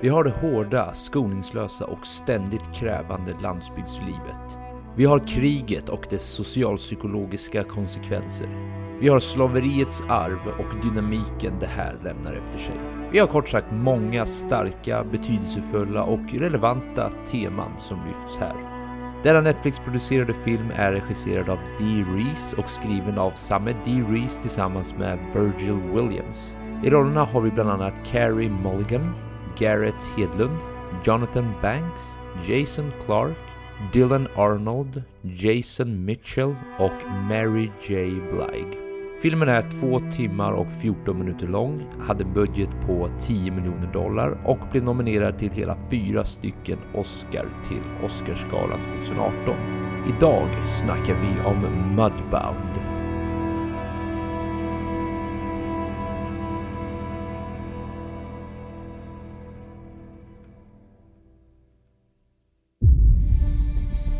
[0.00, 4.58] Vi har det hårda, skoningslösa och ständigt krävande landsbygdslivet.
[4.96, 8.48] Vi har kriget och dess socialpsykologiska konsekvenser.
[9.00, 12.74] Vi har slaveriets arv och dynamiken det här lämnar efter sig.
[13.12, 18.54] Vi har kort sagt många starka, betydelsefulla och relevanta teman som lyfts här.
[19.22, 24.94] Denna Netflix-producerade film är regisserad av Dee Reese och skriven av samme Dee Reese tillsammans
[24.98, 26.56] med Virgil Williams.
[26.84, 29.27] I rollerna har vi bland annat Carrie Mulligan,
[29.58, 30.60] Garrett Hedlund,
[31.04, 33.36] Jonathan Banks, Jason Clark,
[33.92, 38.10] Dylan Arnold, Jason Mitchell och Mary J.
[38.32, 38.78] Blige.
[39.22, 44.38] Filmen är 2 timmar och 14 minuter lång, hade en budget på 10 miljoner dollar
[44.44, 49.54] och blev nominerad till hela fyra stycken Oscar till Oscarsgalan 2018.
[50.08, 51.60] Idag snackar vi om
[51.96, 52.87] Mudbound.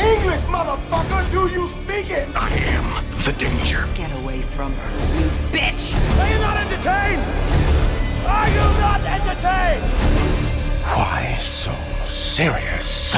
[0.00, 1.32] English, motherfucker!
[1.32, 2.28] Do you speak it?
[2.34, 3.84] I am the danger.
[3.94, 5.94] Get away from her, you bitch!
[6.20, 7.22] Are you not entertained?
[8.26, 9.82] Are you not entertained?
[10.84, 11.72] Why so
[12.04, 13.14] serious?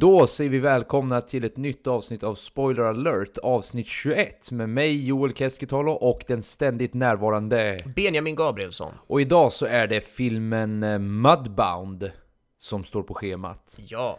[0.00, 5.06] Då säger vi välkomna till ett nytt avsnitt av Spoiler alert, avsnitt 21 med mig
[5.06, 7.78] Joel Keskitalo och den ständigt närvarande.
[7.96, 8.92] Benjamin Gabrielsson.
[9.06, 12.10] Och idag så är det filmen eh, Mudbound
[12.58, 13.76] som står på schemat.
[13.78, 14.18] Ja.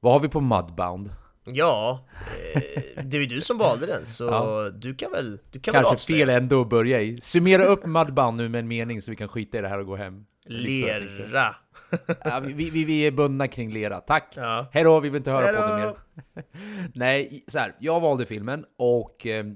[0.00, 1.10] Vad har vi på Mudbound?
[1.44, 2.04] Ja,
[2.54, 4.70] eh, det är ju du som valde den så Ja.
[4.70, 6.26] du kan väl, du kan väl Kanske avslöja.
[6.26, 7.20] fel ändå att börja i.
[7.20, 9.86] Summera upp Mudbound nu med en mening så vi kan skita i det här och
[9.86, 10.26] gå hem.
[10.44, 11.56] Lera.
[12.24, 14.32] Ja, vi, vi, vi är bundna kring lera, tack!
[14.36, 14.66] Ja.
[14.72, 15.60] Hejdå, vi vill inte höra Hejdå.
[15.62, 16.44] på det mer.
[16.94, 19.46] Nej, så här, jag valde filmen och eh,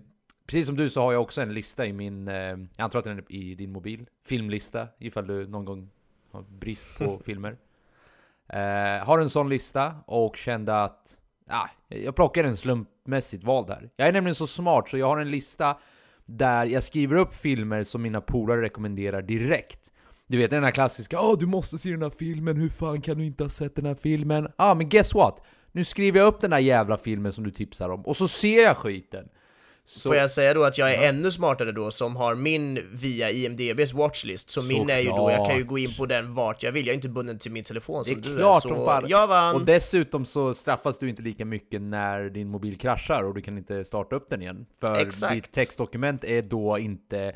[0.47, 3.05] precis som du så har jag också en lista i min, eh, jag antar att
[3.05, 5.91] den är i din mobil, filmlista ifall du någon gång
[6.33, 7.57] har brist på filmer.
[8.49, 11.17] Eh, har en sån lista och kände att
[11.49, 13.91] ah, jag plockar en slumpmässigt vald här.
[13.97, 15.79] Jag är nämligen så smart så jag har en lista
[16.27, 19.93] där jag skriver upp filmer som mina polare rekommenderar direkt.
[20.27, 23.19] Du vet den här klassiska Åh du måste se den här filmen, hur fan kan
[23.19, 24.45] du inte ha sett den här filmen?
[24.45, 25.43] Ja ah, men guess what?
[25.73, 28.63] Nu skriver jag upp den här jävla filmen som du tipsar om, och så ser
[28.63, 29.29] jag skiten!
[29.85, 33.31] Så, Får jag säga då att jag är ännu smartare då som har min via
[33.31, 36.63] IMDBs watchlist, så min är ju då, jag kan ju gå in på den vart
[36.63, 38.69] jag vill, jag är inte bunden till min telefon det som du är klart är,
[38.69, 39.55] så jag vann!
[39.55, 43.59] Och dessutom så straffas du inte lika mycket när din mobil kraschar och du kan
[43.59, 44.67] inte starta upp den igen.
[44.81, 45.35] För Exakt.
[45.35, 47.35] ditt textdokument är då inte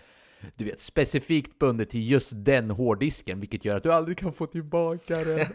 [0.56, 4.46] du vet, specifikt bundet till just den hårddisken, vilket gör att du aldrig kan få
[4.46, 5.38] tillbaka den.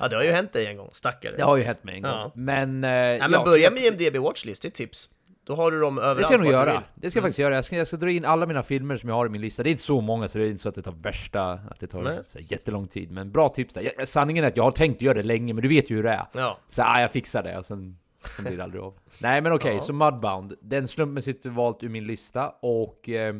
[0.00, 1.36] Ja det har ju hänt dig en gång, stackare.
[1.36, 2.10] Det har ju hänt mig en gång.
[2.10, 2.32] Ja.
[2.34, 2.84] Men...
[2.84, 5.10] Eh, Nej men ja, börja så- med IMDB watchlist, det är ett tips.
[5.46, 6.82] Då har du dem överallt Det ska jag nog göra.
[6.94, 7.54] Det ska jag faktiskt göra.
[7.54, 9.62] Jag ska, jag ska dra in alla mina filmer som jag har i min lista.
[9.62, 11.52] Det är inte så många, så det är inte så att det tar värsta...
[11.52, 12.20] Att det tar Nej.
[12.26, 13.10] så här, jättelång tid.
[13.10, 13.90] Men bra tips där.
[13.98, 16.02] Jag, sanningen är att jag har tänkt göra det länge, men du vet ju hur
[16.02, 16.26] det är.
[16.32, 16.58] Ja.
[16.68, 17.98] Så ah, jag fixar det, och sen,
[18.36, 18.94] sen blir det aldrig av.
[19.18, 19.82] Nej men okej, Ja.
[19.82, 20.54] så Mudbound.
[20.60, 23.34] Den slumpmässigt valt ur min lista, och eh,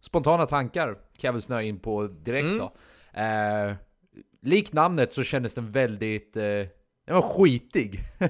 [0.00, 2.58] spontana tankar kan jag väl snöa in på direkt Mm.
[2.58, 2.72] då.
[3.20, 3.74] Eh,
[4.42, 6.36] likt namnet så kändes den väldigt...
[6.36, 6.44] Eh,
[7.06, 8.00] den var skitig.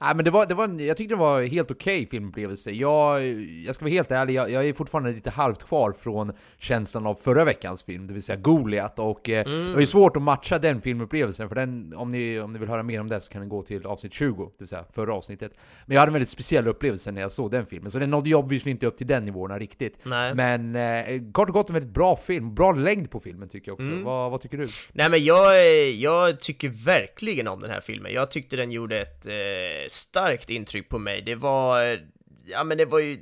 [0.00, 2.70] Nej men det var, det var en, jag tyckte det var en helt okej filmupplevelse.
[2.70, 3.24] Jag,
[3.66, 7.14] jag ska vara helt ärlig, jag, jag är fortfarande lite halvt kvar från känslan av
[7.14, 8.98] förra veckans film, det vill säga Goliat.
[8.98, 9.72] Och eh, Mm.
[9.74, 12.82] det ju svårt att matcha den filmupplevelsen, för den, om ni, om ni vill höra
[12.82, 15.52] mer om det så kan ni gå till avsnitt 20, det vill säga förra avsnittet.
[15.86, 18.28] Men jag hade en väldigt speciell upplevelse när jag såg den filmen, så den nådde
[18.28, 19.98] ju obviously inte upp till den nivåerna riktigt.
[20.02, 20.34] Nej.
[20.34, 23.74] Men eh, kort och gott en väldigt bra film, bra längd på filmen tycker jag
[23.74, 23.86] också.
[23.86, 24.04] Mm.
[24.04, 24.66] Vad, vad tycker du?
[24.92, 28.12] Nej men jag, är- jag tycker verkligen om den här filmen.
[28.12, 31.22] Jag tyckte den gjorde ett eh, starkt intryck på mig.
[31.22, 32.00] Det var,
[32.46, 33.18] ja men det var ju,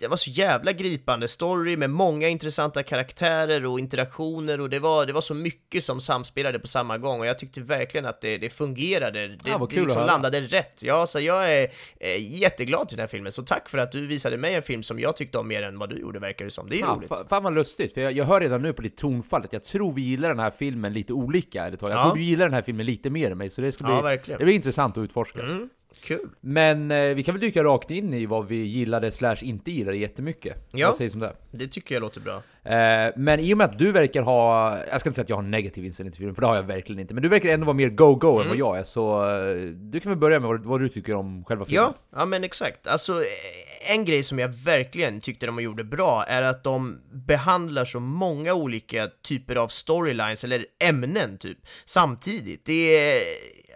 [0.00, 5.06] det var så jävla gripande story med många intressanta karaktärer och interaktioner och det var,
[5.06, 8.38] det var så mycket som samspelade på samma gång och jag tyckte verkligen att det,
[8.38, 9.28] det fungerade.
[9.28, 10.82] Det, Ja, det liksom landade rätt.
[10.82, 11.68] Ja, så jag är
[12.00, 14.82] eh, jätteglad till den här filmen, så tack för att du visade mig en film
[14.82, 16.68] som jag tyckte om mer än vad du gjorde verkar det som.
[16.68, 17.10] Det är Fan, roligt.
[17.10, 19.64] fa- fan vad lustigt, för jag, jag hör redan nu på ditt tonfall att jag
[19.64, 21.58] tror vi gillar den här filmen lite olika.
[21.64, 22.02] Jag Ja.
[22.04, 24.00] tror du gillar den här filmen lite mer än mig, så det ska bli, Ja,
[24.02, 24.38] verkligen.
[24.38, 25.40] det blir intressant att utforska.
[25.40, 25.68] Mm.
[26.02, 26.28] Kul.
[26.40, 29.96] Men eh, vi kan väl dyka rakt in i vad vi gillade slash inte gillade
[29.96, 30.68] jättemycket.
[30.72, 30.86] Ja.
[30.86, 31.36] Vad sägs om det?
[31.50, 32.42] Det tycker jag låter bra.
[32.64, 35.36] Eh, men i och med att du verkar ha, jag ska inte säga att jag
[35.36, 37.14] har en negativ inställning till filmen, för det har jag verkligen inte.
[37.14, 38.58] Men du verkar ändå vara mer go-go än vad Mm.
[38.58, 41.64] jag är, så eh, du kan väl börja med vad, vad du tycker om själva
[41.64, 41.84] filmen.
[41.84, 42.86] Ja, ja men exakt.
[42.86, 47.84] Alltså, eh, en grej som jag verkligen tyckte de gjorde bra är att de behandlar
[47.84, 52.64] så många olika typer av storylines, eller ämnen typ, samtidigt.
[52.64, 53.22] Det är,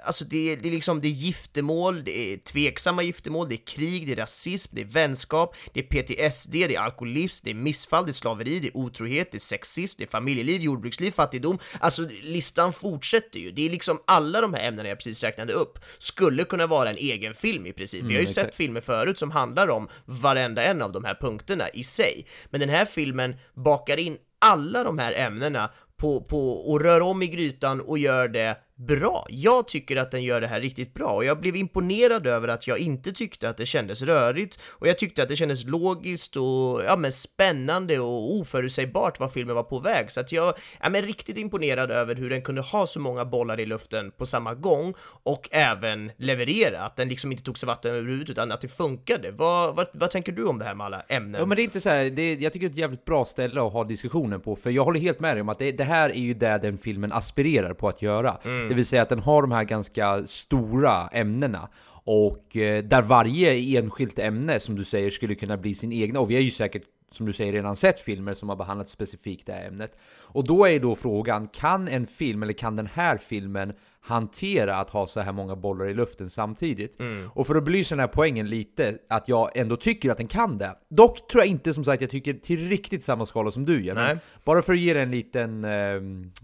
[0.04, 3.66] alltså det är, det är liksom, det är giftermål, det är tveksamma giftermål, det är
[3.66, 7.54] krig, det är rasism, det är vänskap, det är PTSD, det är alkoholism, det är
[7.54, 11.58] missfall, det är slaveri, det är otrohet, det är sexism, det är familjeliv, jordbruksliv, fattigdom.
[11.80, 13.50] Alltså listan fortsätter ju.
[13.50, 16.96] Det är liksom alla de här ämnena jag precis räknade upp skulle kunna vara en
[16.96, 18.00] egen film i princip.
[18.04, 18.56] Vi har ju Mm, sett exakt.
[18.56, 22.26] filmer förut som handlar om varenda en av de här punkterna i sig.
[22.50, 27.22] Men den här filmen bakar in alla de här ämnena på, på, och rör om
[27.22, 29.26] i grytan och gör det bra.
[29.28, 32.66] Jag tycker att den gör det här riktigt bra och jag blev imponerad över att
[32.66, 36.82] jag inte tyckte att det kändes rörigt och jag tyckte att det kändes logiskt och
[36.86, 40.10] ja, men spännande och oförutsägbart var filmen var på väg.
[40.10, 43.60] Så att jag är men riktigt imponerad över hur den kunde ha så många bollar
[43.60, 47.90] i luften på samma gång och även leverera, att den liksom inte tog sig vatten
[47.90, 49.30] överhuvudtaget utan att det funkade.
[49.30, 51.40] Vad, vad, vad tänker du om det här med alla ämnen?
[51.40, 53.04] Ja men det är inte så här, det är, jag tycker det är ett jävligt
[53.04, 55.72] bra ställe att ha diskussionen på, för jag håller helt med dig om att det,
[55.72, 58.38] det här är ju det den filmen aspirerar på att göra.
[58.74, 61.68] Det vill säga att den har de här ganska stora ämnena.
[62.06, 66.20] Och eh, där varje enskilt ämne, som du säger, skulle kunna bli sin egna.
[66.20, 66.82] Och vi har ju säkert,
[67.12, 69.98] som du säger, redan sett filmer som har behandlat specifikt det här ämnet.
[70.22, 74.76] Och då är ju då frågan, kan en film, eller kan den här filmen hantera
[74.76, 76.96] att ha så här många bollar i luften samtidigt?
[77.34, 80.58] Och för att belysa den här poängen lite, att jag ändå tycker att den kan
[80.58, 80.74] det.
[80.90, 83.94] Dock tror jag inte som sagt jag tycker till riktigt samma skala som du gör.
[84.44, 86.02] Bara för att ge dig en liten, eh,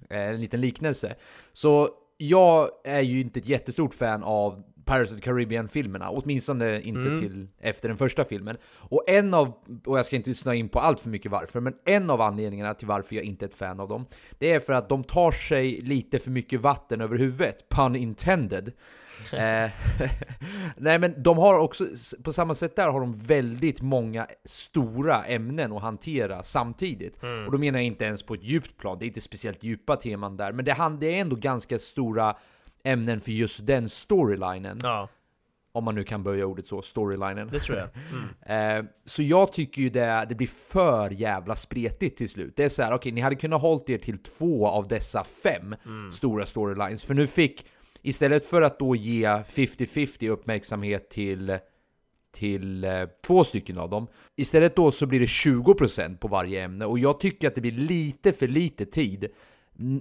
[0.09, 1.15] en liten liknelse.
[1.53, 1.89] Så
[2.23, 7.49] jag är ju inte ett jättestort fan av Pirates of the Caribbean-filmerna, åtminstone inte till
[7.61, 8.57] efter den första filmen.
[8.65, 9.53] Och en av,
[9.87, 12.75] och jag ska inte snöa in på allt för mycket varför, men en av anledningarna
[12.75, 14.07] till varför jag inte är ett fan av dem,
[14.39, 18.73] det är för att de tar sig lite för mycket vatten över huvudet, pun intended.
[19.33, 19.71] eh,
[20.77, 21.85] nej men de har också,
[22.25, 27.17] på samma sätt där har de väldigt många stora ämnen att hantera samtidigt.
[27.47, 29.97] Och då menar jag inte ens på ett djupt plan, det är inte speciellt djupa
[29.97, 32.37] teman där, men det, det är ändå ganska stora
[32.85, 34.79] ämnen för just den storylinen.
[34.83, 35.09] Ja,
[35.73, 37.49] Om man nu kan böja ordet så, storylinen.
[37.53, 37.89] det tror jag.
[38.47, 42.57] Eh, så jag tycker ju det, det blir för jävla spretigt till slut.
[42.57, 45.75] Det är så här, okej, ni hade kunnat hållit er till två av dessa fem
[46.13, 47.05] stora storylines.
[47.05, 47.67] För nu fick,
[48.03, 51.59] istället för att då ge 50-50 uppmärksamhet till,
[52.33, 54.07] till eh, två stycken av dem,
[54.37, 56.85] istället då så blir det 20% på varje ämne.
[56.87, 59.29] Och jag tycker att det blir lite för lite tid.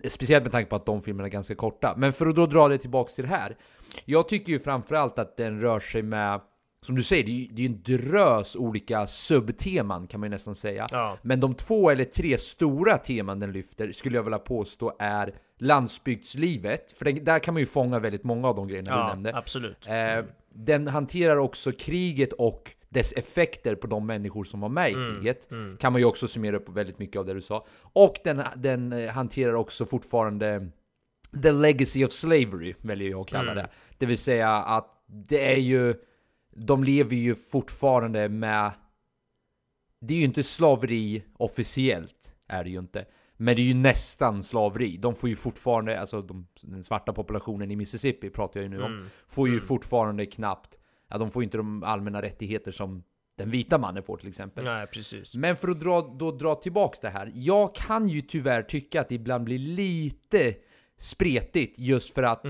[0.07, 1.93] Speciellt med tanke på att de filmerna är ganska korta.
[1.97, 3.57] Men för att då dra det tillbaks till det här.
[4.05, 6.41] Jag tycker ju framförallt att den rör sig med
[6.81, 10.27] som du säger, det är ju det är ju en drös olika subteman kan man
[10.27, 10.87] ju nästan säga.
[10.91, 11.17] Ja.
[11.21, 16.91] Men de två eller tre stora teman den lyfter skulle jag vilja påstå är landsbygdslivet,
[16.97, 19.35] för den, där kan man ju fånga väldigt många av de grejerna du Ja, nämnde.
[19.35, 19.87] absolut.
[19.87, 24.93] Eh, den hanterar också kriget och dess effekter på de människor som var med i
[24.93, 25.49] Mm, kriget.
[25.79, 27.65] Kan man ju också summera upp väldigt mycket av det du sa.
[27.81, 30.69] Och den, den eh, hanterar också fortfarande
[31.43, 33.69] The Legacy of Slavery, väljer jag att kalla det.
[33.97, 35.95] Det vill säga att det är ju,
[36.55, 38.71] de lever ju fortfarande med,
[40.01, 43.05] det är ju inte slaveri officiellt, är det ju inte.
[43.41, 44.97] Men det är ju nästan slaveri.
[44.97, 48.83] De får ju fortfarande, alltså de, den svarta populationen i Mississippi pratar jag ju nu
[48.83, 50.77] om, får ju fortfarande knappt,
[51.09, 53.03] ja de får inte de allmänna rättigheter som
[53.37, 54.63] den vita mannen får till exempel.
[54.65, 55.35] Nej, precis.
[55.35, 57.31] Men för att dra, då dra tillbaks det här.
[57.35, 60.55] Jag kan ju tyvärr tycka att det ibland blir lite
[60.97, 62.45] spretigt just för att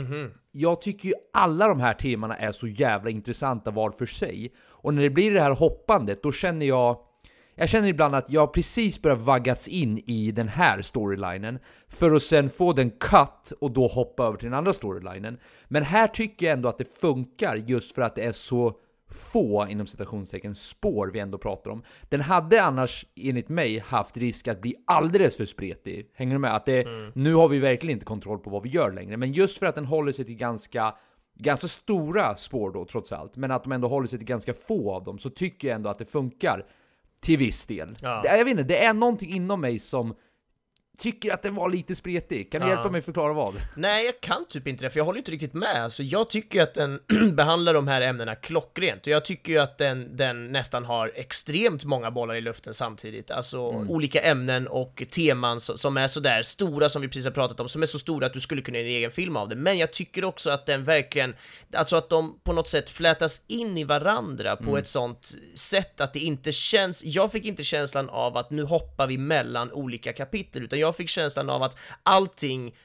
[0.52, 4.54] jag tycker ju alla de här temana är så jävla intressanta var för sig.
[4.60, 7.00] Och när det blir det här hoppandet, då känner jag
[7.60, 12.24] jag känner ibland att jag precis börjar vaggats in i den här storylinen för att
[12.24, 15.38] sen få den cut och då hoppa över till den andra storylinen.
[15.68, 18.74] Men här tycker jag ändå att det funkar just för att det är så
[19.12, 21.84] få, inom citationstecken, spår vi ändå pratar om.
[22.10, 26.12] Den hade annars, enligt mig, haft risk att bli alldeles för spretig.
[26.14, 26.56] Hänger du med?
[26.56, 29.58] Att det, Nu har vi verkligen inte kontroll på vad vi gör längre, men just
[29.58, 30.96] för att den håller sig till ganska
[31.40, 34.94] ganska stora spår då trots allt, men att de ändå håller sig till ganska få
[34.94, 36.66] av dem, så tycker jag ändå att det funkar
[37.22, 37.96] till viss del.
[38.02, 38.22] Ja.
[38.24, 40.16] Det, jag vet inte, det är någonting inom mig som
[41.00, 42.52] tycker att den var lite spretig.
[42.52, 42.74] Kan du Ja.
[42.74, 43.54] hjälpa mig förklara vad?
[43.76, 45.84] Nej, jag kan typ inte det, för jag håller inte riktigt med.
[45.84, 47.00] Alltså, jag tycker att den
[47.36, 51.84] behandlar de här ämnena klockrent, och jag tycker ju att den, den nästan har extremt
[51.84, 53.32] många bollar i luften samtidigt.
[53.32, 57.60] Alltså olika ämnen och teman so- som är sådär stora, som vi precis har pratat
[57.60, 59.56] om, som är så stora att du skulle kunna göra en egen film av det.
[59.56, 61.36] Men jag tycker också att den verkligen,
[61.74, 66.14] alltså att de på något sätt flätas in i varandra på ett sånt sätt att
[66.14, 70.64] det inte känns, jag fick inte känslan av att nu hoppar vi mellan olika kapitel,
[70.64, 72.76] utan jag fick känslan av att allting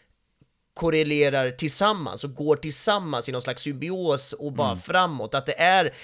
[0.75, 5.35] korrelerar tillsammans och går tillsammans i någon slags symbios och bara framåt.
[5.35, 5.95] Att det är,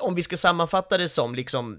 [0.00, 1.78] om vi ska sammanfatta det som liksom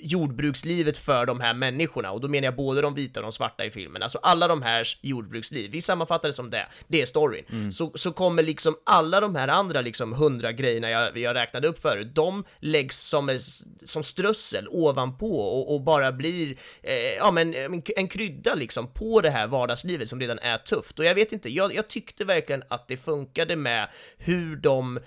[0.00, 3.64] jordbrukslivet för de här människorna, och då menar jag både de vita och de svarta
[3.64, 7.72] i filmen, alltså alla de här jordbruksliv, vi sammanfattar det som det, det är storyn.
[7.72, 11.82] Så, så kommer liksom alla de här andra liksom hundra grejerna jag, jag räknade upp
[11.82, 13.38] förut, de läggs som,
[13.84, 19.20] som strössel ovanpå och, och bara blir, eh, ja men en, en krydda liksom på
[19.20, 20.98] det här vardagslivet som redan är tufft.
[20.98, 23.88] Och jag vet inte, jag, jag tyckte verkligen att det funkade med
[24.18, 24.98] hur de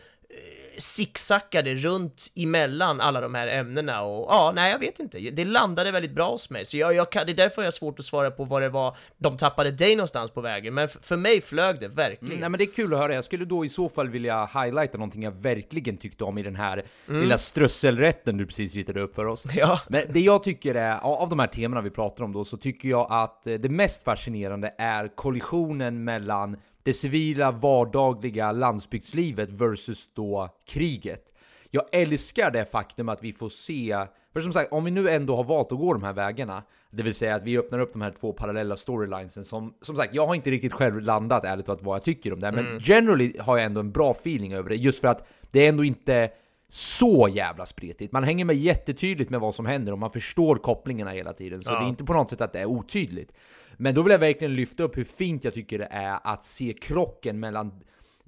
[0.81, 5.91] zigzackade runt emellan alla de här ämnena och ja, nej jag vet inte, det landade
[5.91, 8.05] väldigt bra hos mig, så jag, jag kan, det är därför jag har svårt att
[8.05, 11.79] svara på vad det var de tappade dig någonstans på vägen, men för mig flög
[11.79, 12.39] det verkligen.
[12.39, 14.97] Nej men det är kul att höra, jag skulle då i så fall vilja highlighta
[14.97, 19.25] någonting jag verkligen tyckte om i den här lilla strösselrätten du precis ritade upp för
[19.25, 19.45] oss.
[19.55, 19.79] Ja.
[19.89, 22.89] Men det jag tycker är, av de här temana vi pratar om då, så tycker
[22.89, 30.49] jag att eh, det mest fascinerande är kollisionen mellan det civila, vardagliga landsbygdslivet versus då
[30.65, 31.33] kriget.
[31.71, 35.35] Jag älskar det faktum att vi får se, för som sagt, om vi nu ändå
[35.35, 38.01] har valt att gå de här vägarna, det vill säga att vi öppnar upp de
[38.01, 41.83] här två parallella storylinesen som, som sagt, jag har inte riktigt själv landat ärligt talat
[41.83, 44.75] vad jag tycker om det, men generally har jag ändå en bra feeling över det,
[44.75, 46.31] just för att det är ändå inte
[46.69, 48.11] så jävla spretigt.
[48.11, 51.63] Man hänger med jättetydligt med vad som händer och man förstår kopplingarna hela tiden.
[51.63, 53.31] Så det är inte på något sätt att det är otydligt.
[53.77, 56.73] Men då vill jag verkligen lyfta upp hur fint jag tycker det är att se
[56.73, 57.71] krocken mellan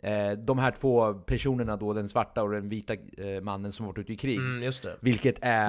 [0.04, 3.98] eh, de här två personerna då, den svarta och den vita eh, mannen som varit
[3.98, 4.38] ute i krig.
[4.38, 4.64] Mm.
[5.00, 5.68] Vilket är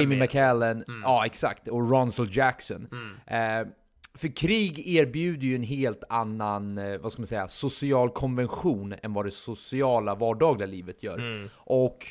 [0.00, 0.18] Jamie.
[0.18, 2.88] McCallan, ja exakt, och Ronsel Jackson.
[3.26, 3.66] Eh,
[4.14, 9.12] för krig erbjuder ju en helt annan, eh, vad ska man säga, social konvention än
[9.12, 11.48] vad det sociala vardagliga livet gör.
[11.54, 12.06] Och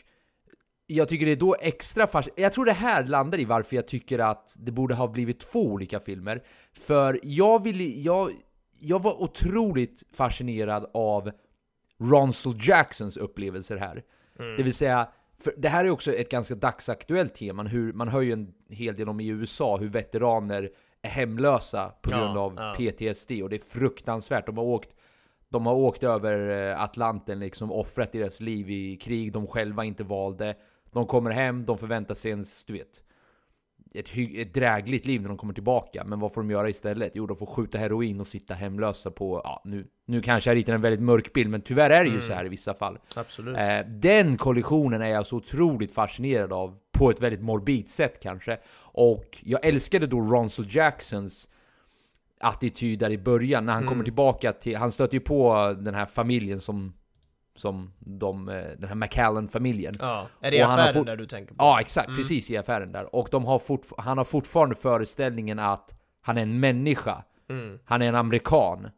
[0.95, 2.41] jag tycker det är då extra fascinerande.
[2.41, 5.65] Jag tror det här landar i varför jag tycker att det borde ha blivit två
[5.65, 6.43] olika filmer.
[6.73, 8.31] För jag vill, jag,
[8.79, 11.31] jag var otroligt fascinerad av
[11.99, 14.03] Ronsel Jacksons upplevelser här.
[14.57, 15.07] Det vill säga,
[15.39, 18.95] för det här är också ett ganska dagsaktuellt tema, hur, man hör ju en hel
[18.95, 20.69] del om i USA hur veteraner
[21.01, 22.75] är hemlösa på Ja, grund av ja.
[22.77, 24.45] PTSD och det är fruktansvärt.
[24.45, 24.95] De har åkt
[25.49, 30.03] de har åkt över eh, Atlanten, liksom offrat deras liv i krig de själva inte
[30.03, 30.55] valde.
[30.93, 33.03] De kommer hem, de förväntar sig ens, du vet,
[33.93, 36.03] ett, ett drägligt liv när de kommer tillbaka.
[36.03, 37.11] Men vad får de göra istället?
[37.15, 40.73] Jo, de får skjuta heroin och sitta hemlösa på, ja, nu, nu kanske jag ritar
[40.73, 42.99] en väldigt mörk bild, men tyvärr är det ju så här i vissa fall.
[43.15, 43.57] Absolut.
[43.57, 48.57] Eh, den kollisionen är jag så otroligt fascinerad av, på ett väldigt morbid sätt kanske.
[48.93, 51.47] Och jag älskade då Ronsel Jacksons
[52.39, 56.05] attityd där i början, när han kommer tillbaka till, han stöter ju på den här
[56.05, 56.93] familjen som,
[57.55, 59.93] som de, eh, den här McCallan-familjen.
[59.99, 61.63] Ja, är det Och har affären fort- där du tänker på?
[61.63, 62.07] Ja, exakt.
[62.15, 63.15] Precis i affären där.
[63.15, 67.23] Och de har fortf- han har fortfarande föreställningen att han är en människa.
[67.85, 68.89] Han är en amerikan.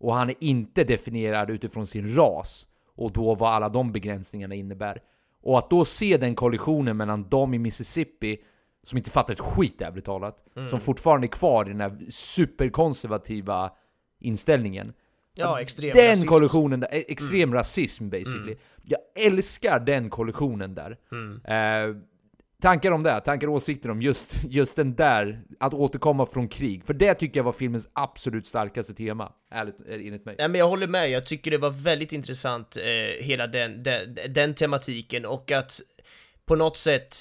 [0.00, 2.68] Och han är inte definierad utifrån sin ras.
[2.96, 4.98] Och då vad alla de begränsningarna innebär.
[5.42, 8.38] Och att då se den kollisionen mellan dem i Mississippi,
[8.82, 10.36] som inte fattar ett skit ärligt talat,
[10.70, 13.70] som fortfarande är kvar i den här superkonservativa
[14.20, 14.92] inställningen.
[15.34, 16.28] Ja, extrem Den rasism.
[16.28, 18.56] kollisionen där, e- extrem rasism basically.
[18.82, 20.90] Jag älskar den kollisionen där.
[21.44, 21.96] Eh,
[22.62, 26.84] tankar om det, tankar och åsikter om just, just den där, att återkomma från krig.
[26.86, 30.34] För det tycker jag var filmens absolut starkaste tema, ärligt eh, enligt mig.
[30.38, 34.18] Nej men jag håller med, jag tycker det var väldigt intressant, eh, hela den, den,
[34.28, 35.80] den tematiken och att
[36.46, 37.16] på något sätt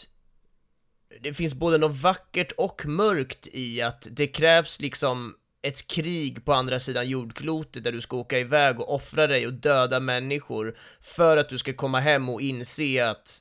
[1.21, 6.53] det finns både något vackert och mörkt i att det krävs liksom ett krig på
[6.53, 11.37] andra sidan jordklotet där du ska åka iväg och offra dig och döda människor för
[11.37, 13.39] att du ska komma hem och inse att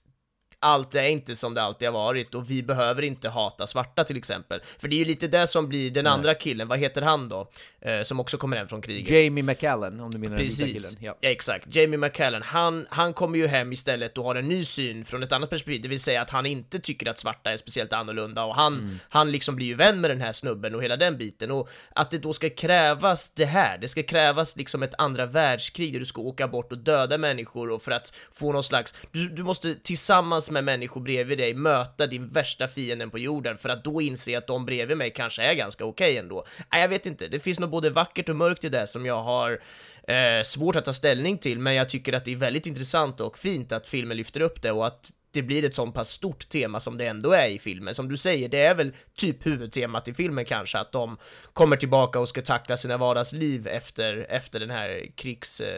[0.63, 4.17] allt är inte som det alltid har varit och vi behöver inte hata svarta till
[4.17, 4.61] exempel.
[4.79, 7.51] För det är ju lite det som blir den andra killen, vad heter han då?
[7.81, 9.11] Eh, som också kommer hem från kriget.
[9.11, 11.05] Jamie McCallan, om du menar den vita Precis, killen.
[11.23, 11.29] ja.
[11.31, 11.75] exakt.
[11.77, 15.33] Jamie McCallan, han, han kommer ju hem istället och har en ny syn från ett
[15.33, 18.55] annat perspektiv, det vill säga att han inte tycker att svarta är speciellt annorlunda och
[18.55, 18.99] han, Mm.
[19.09, 22.11] han liksom blir ju vän med den här snubben och hela den biten och att
[22.11, 26.05] det då ska krävas det här, det ska krävas liksom ett andra världskrig där du
[26.07, 29.75] ska åka bort och döda människor och för att få någon slags, du, du måste
[29.75, 34.39] tillsammans med människor bredvid dig möta din värsta fienden på jorden för att då inse
[34.39, 36.47] att de bredvid mig kanske är ganska okej okay ändå.
[36.73, 39.23] Nej, jag vet inte, det finns nog både vackert och mörkt i det som jag
[39.23, 39.61] har
[40.09, 43.39] eh, svårt att ta ställning till, men jag tycker att det är väldigt intressant och
[43.39, 46.81] fint att filmen lyfter upp det och att det blir ett så pass stort tema
[46.81, 47.95] som det ändå är i filmen.
[47.95, 51.17] Som du säger, det är väl typ huvudtemat i filmen kanske, att de
[51.53, 55.61] kommer tillbaka och ska tackla sina vardagsliv efter, efter den här krigs...
[55.61, 55.69] Eh,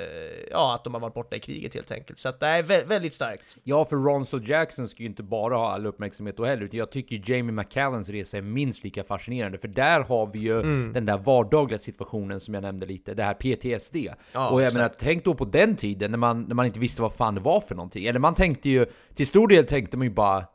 [0.51, 2.19] ja, att de har varit borta i kriget helt enkelt.
[2.19, 3.59] Så att det är vä väldigt starkt.
[3.65, 6.91] Ja, för Ronsel Jackson ska ju inte bara ha all uppmärksamhet då heller, utan jag
[6.91, 10.93] tycker Jamie McCallens resa är minst lika fascinerande, för där har vi ju mm.
[10.93, 13.97] den där vardagliga situationen som jag nämnde lite, det här PTSD.
[14.33, 14.77] Ja, och jag exakt.
[14.77, 17.41] menar, tänk då på den tiden när man, när man inte visste vad fan det
[17.41, 18.05] var för någonting.
[18.05, 20.47] Eller man tänkte ju till stor del tänkte man ju bara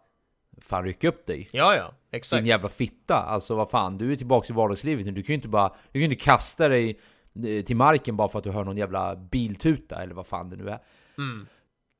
[0.61, 4.15] Fan ryck upp dig Ja ja, exakt Din jävla fitta, alltså vad fan, du är
[4.15, 6.99] tillbaka i vardagslivet nu Du kan ju inte bara, du kan inte kasta dig
[7.45, 10.55] eh, till marken bara för att du hör någon jävla biltuta eller vad fan det
[10.55, 10.79] nu är
[11.17, 11.47] mm.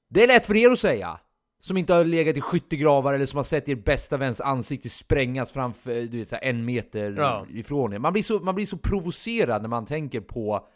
[0.10, 1.20] Det är lätt för er att säga
[1.60, 5.52] som inte har legat i skyttegravar eller som har sett er bästa väns ansikte sprängas
[5.52, 7.46] framför, du vet, så en meter ja.
[7.50, 8.00] ifrån er.
[8.00, 10.68] Man blir, så, man blir så provocerad när man tänker på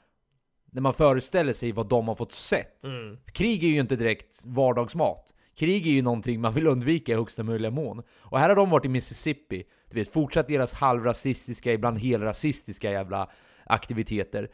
[0.71, 2.85] när man föreställer sig vad de har fått sett.
[2.85, 3.17] Mm.
[3.25, 5.33] Krig är ju inte direkt vardagsmat.
[5.55, 8.03] Krig är ju någonting man vill undvika i högsta möjliga mån.
[8.19, 13.29] Och här har de varit i Mississippi, du vet, fortsatt deras halvrasistiska, ibland helrasistiska jävla
[13.65, 14.49] aktiviteter.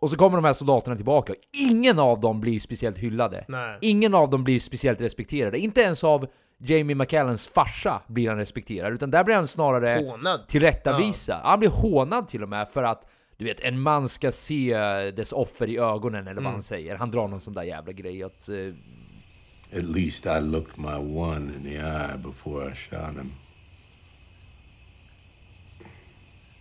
[0.00, 1.38] Och så kommer de här soldaterna tillbaka, och
[1.70, 3.44] ingen av dem blir speciellt hyllade.
[3.48, 3.78] Nej.
[3.80, 5.58] Ingen av dem blir speciellt respekterade.
[5.58, 6.26] Inte ens av
[6.58, 10.48] Jamie McCallens farsa blir han respekterad, utan där blir han snarare hånad.
[10.48, 11.40] tillrättavisa.
[11.42, 11.48] Ja.
[11.48, 14.74] Han blir hånad till och med för att du vet, en man ska se
[15.10, 16.52] dess offer i ögonen eller vad mm.
[16.52, 16.96] han säger.
[16.96, 18.48] Han drar någon sån där jävla grej att...
[19.72, 23.32] At least I looked my one in the eye before I shot him.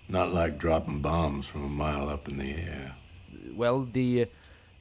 [0.10, 2.96] Not like dropping bombs from a mile up in the air.
[3.56, 4.28] Well, the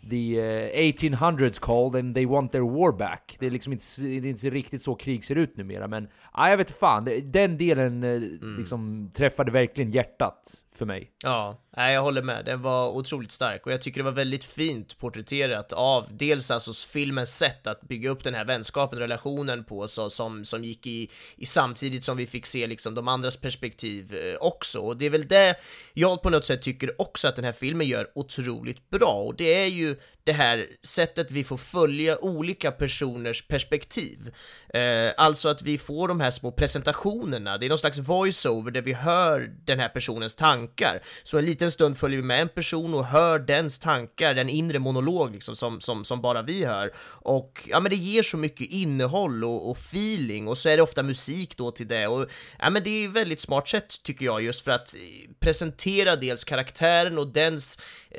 [0.09, 3.37] the uh, 1800s called and they want their war back.
[3.39, 6.51] Det är liksom inte, det är inte riktigt så krig ser ut numera, men ja,
[6.51, 7.05] jag vet fan.
[7.25, 8.57] Den delen uh, mm.
[8.59, 11.11] liksom träffade verkligen hjärtat för mig.
[11.23, 12.45] Ja, Nej, jag håller med.
[12.45, 16.89] Den var otroligt stark och jag tycker det var väldigt fint porträtterat av dels alltså
[16.89, 21.11] filmens sätt att bygga upp den här vänskapen, relationen på, så, som, som gick i,
[21.37, 24.79] i samtidigt som vi fick se liksom de andras perspektiv eh, också.
[24.79, 25.57] Och det är väl det
[25.93, 29.63] jag på något sätt tycker också att den här filmen gör otroligt bra och det
[29.63, 34.35] är ju det här sättet vi får följa olika personers perspektiv.
[34.75, 38.83] Eh, alltså att vi får de här små presentationerna, det är någon slags voiceover där
[38.83, 41.03] vi hör den här personens tankar.
[41.23, 44.79] Så en liten stund följer vi med en person och hör dens tankar, den inre
[44.79, 46.91] monolog liksom som, som, som bara vi hör.
[47.09, 50.83] Och ja men det ger så mycket innehåll och, och feeling och så är det
[50.83, 52.27] ofta musik då till det och
[52.59, 54.95] ja men det är väldigt smart sätt tycker jag just för att
[55.41, 57.79] presentera dels karaktären och dens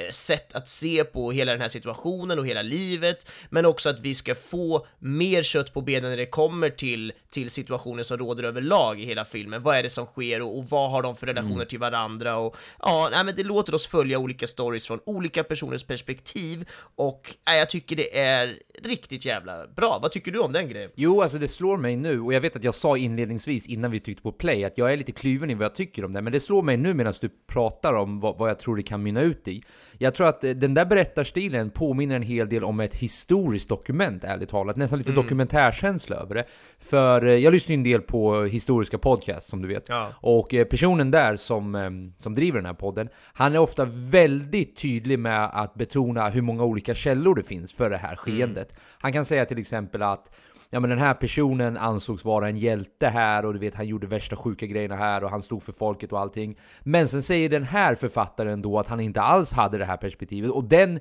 [0.09, 4.15] sätt att se på hela den här situationen och hela livet, men också att vi
[4.15, 9.01] ska få mer kött på benen när det kommer till, till situationer som råder överlag
[9.01, 9.61] i hela filmen.
[9.61, 11.67] Vad är det som sker och, och vad har de för relationer mm.
[11.67, 12.37] till varandra?
[12.37, 17.35] Och ja, nej, men det låter oss följa olika stories från olika personers perspektiv och
[17.47, 19.99] nej, jag tycker det är riktigt jävla bra.
[20.01, 20.91] Vad tycker du om den grejen?
[20.95, 23.99] Jo, alltså det slår mig nu, och jag vet att jag sa inledningsvis innan vi
[23.99, 26.33] tryckte på play att jag är lite kluven i vad jag tycker om det, men
[26.33, 29.21] det slår mig nu medan du pratar om vad, vad jag tror det kan mynna
[29.21, 29.63] ut i.
[29.97, 34.23] Jag tror att eh, den där berättarstilen påminner en hel del om ett historiskt dokument,
[34.23, 34.75] ärligt talat.
[34.75, 35.23] Nästan lite mm.
[35.23, 36.43] dokumentärkänsla över det.
[36.79, 39.89] För eh, jag lyssnar ju en del på historiska podcasts, som du vet.
[39.89, 40.09] Ja.
[40.21, 45.19] Och eh, personen där som, som driver den här podden, han är ofta väldigt tydlig
[45.19, 48.71] med att betona hur många olika källor det finns för det här skeendet.
[48.71, 48.81] Mm.
[48.99, 50.31] Han kan säga till exempel att
[50.69, 54.07] ja men den här personen ansågs vara en hjälte här och du vet han gjorde
[54.07, 56.57] värsta sjuka grejerna här och han stod för folket och allting.
[56.83, 60.51] Men sen säger den här författaren då att han inte alls hade det här perspektivet
[60.51, 60.99] och den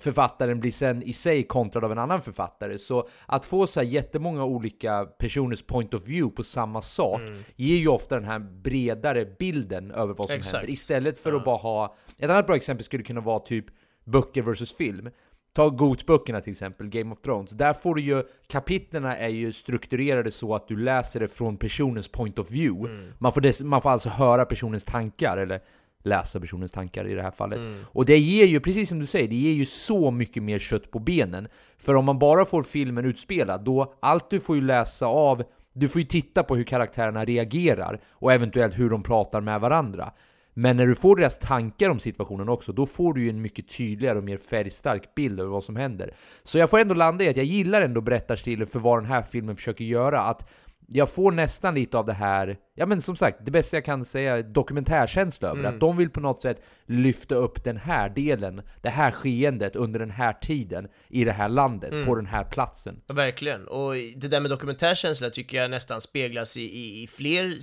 [0.00, 2.78] författaren blir sen i sig kontrad av en annan författare.
[2.78, 7.44] Så att få så här jättemånga olika personers point of view på samma sak mm.
[7.56, 10.54] ger ju ofta den här bredare bilden över vad som Exakt.
[10.54, 10.72] händer.
[10.72, 11.36] Istället för ja.
[11.36, 11.96] att bara ha...
[12.18, 13.66] Ett annat bra exempel skulle kunna vara typ
[14.04, 15.10] böcker versus film.
[15.54, 17.50] Ta Gotböckerna till exempel, Game of Thrones.
[17.50, 22.08] Där får du ju, kapitlerna är ju strukturerade så att du läser det från personens
[22.08, 22.94] point of view.
[22.94, 23.12] Mm.
[23.18, 25.60] Man, får des, man får alltså höra personens tankar, eller
[26.02, 27.58] läsa personens tankar i det här fallet.
[27.58, 27.74] Mm.
[27.86, 30.90] Och det ger ju, precis som du säger, det ger ju så mycket mer kött
[30.90, 31.48] på benen.
[31.78, 35.88] För om man bara får filmen utspelad, då allt du får ju läsa av, du
[35.88, 40.12] får ju titta på hur karaktärerna reagerar och eventuellt hur de pratar med varandra.
[40.54, 43.68] Men när du får deras tankar om situationen också, då får du ju en mycket
[43.68, 46.14] tydligare och mer färgstark bild över vad som händer.
[46.42, 49.22] Så jag får ändå landa i att jag gillar ändå berättarstilen för vad den här
[49.22, 50.20] filmen försöker göra.
[50.20, 50.48] Att
[50.88, 54.04] jag får nästan lite av det här, ja men som sagt, det bästa jag kan
[54.04, 55.74] säga är dokumentärkänsla över Mm.
[55.74, 59.98] att de vill på något sätt lyfta upp den här delen, det här skeendet under
[60.00, 62.06] den här tiden i det här landet, Mm.
[62.06, 63.00] på den här platsen.
[63.06, 63.68] Ja, verkligen.
[63.68, 67.58] Och det där med dokumentärkänsla tycker jag nästan speglas i, i, i fler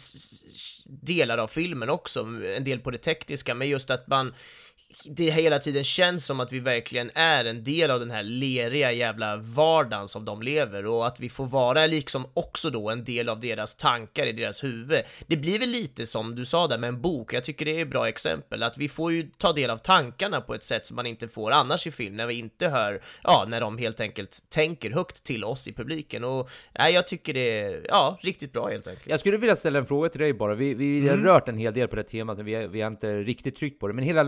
[0.90, 2.28] delar av filmen också.
[2.58, 4.34] En del på det tekniska, men just att man
[5.06, 8.92] det hela tiden känns som att vi verkligen är en del av den här leriga
[8.92, 13.30] jävla vardagen som de lever och att vi får vara liksom också då en del
[13.30, 15.02] av deras tankar i deras huvud.
[15.28, 17.82] Det blir väl lite som du sa där med en bok, jag tycker det är
[17.82, 20.96] ett bra exempel, att vi får ju ta del av tankarna på ett sätt som
[20.96, 24.40] man inte får annars i film, när vi inte hör, ja, när de helt enkelt
[24.50, 26.50] tänker högt till oss i publiken och
[26.80, 29.08] nej, jag tycker det är, ja, riktigt bra helt enkelt.
[29.08, 30.56] Jag skulle vilja ställa en fråga till dig bara.
[30.56, 31.26] Vi, vi har Mm.
[31.26, 33.80] rört en hel del på det temat, men vi har, vi har inte riktigt tryckt
[33.80, 33.94] på det.
[33.94, 34.24] Men hela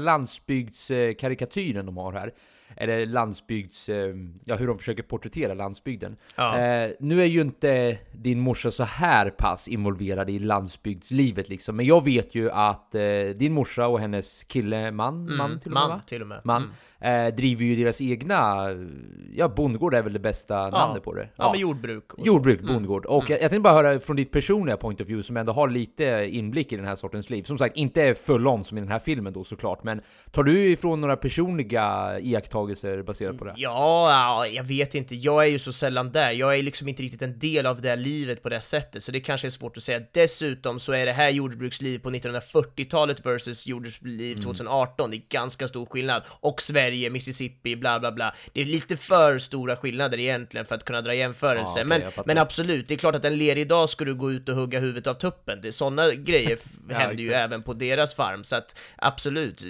[0.54, 2.34] landsbygdskarikatyren de har här,
[2.78, 3.90] eller landsbygds...
[3.90, 4.14] eh,
[4.46, 6.18] Ja, hur de försöker porträttera landsbygden.
[6.36, 6.60] Ja.
[6.60, 11.86] Eh, nu är ju inte din morsa så här pass involverad i landsbygdslivet liksom, men
[11.86, 13.02] jag vet ju att eh,
[13.36, 16.02] din morsa och hennes kille, man, man till och med Mm, man va?
[16.08, 16.42] till och med.
[16.44, 16.72] Man,
[17.04, 18.68] eh, driver ju deras egna,
[19.36, 21.30] ja bondgård är väl det bästa namnet på det?
[21.36, 22.14] Ja, men jordbruk.
[22.14, 22.26] och så.
[22.26, 22.74] Jordbruk, Mm.
[22.74, 23.06] bondgård.
[23.06, 25.70] Och jag, jag tänkte bara höra från ditt personliga point of view som ändå har
[25.70, 27.44] lite inblick i den här sortens liv.
[27.44, 30.72] Som sagt, inte full on som i den här filmen då såklart, men tar du
[30.72, 33.54] ifrån några personliga iakttagelser baserat på det?
[33.58, 35.16] Ja, ja, jag vet inte.
[35.16, 36.32] Jag är ju så sällan där.
[36.32, 39.20] Jag är liksom inte riktigt en del av det livet på det sättet, så det
[39.20, 40.02] kanske är svårt att säga.
[40.14, 45.12] Dessutom så är det här jordbruksliv på 1940-talet versus jordbruksliv 2018.
[45.12, 46.24] Det är ganska stor skillnad.
[46.30, 48.36] Och Sverige, Mississippi, bla bla bla.
[48.54, 51.80] Det är lite för stora skillnader egentligen för att kunna dra jämförelser.
[51.80, 54.32] Ja, okej, men, men absolut, det är klart att en lerig dag ska du gå
[54.32, 55.62] ut och hugga huvudet av tuppen.
[55.62, 56.58] Det, sådana grejer
[56.90, 57.44] Ja, händer ju exakt.
[57.44, 59.66] även på deras farm, så att absolut,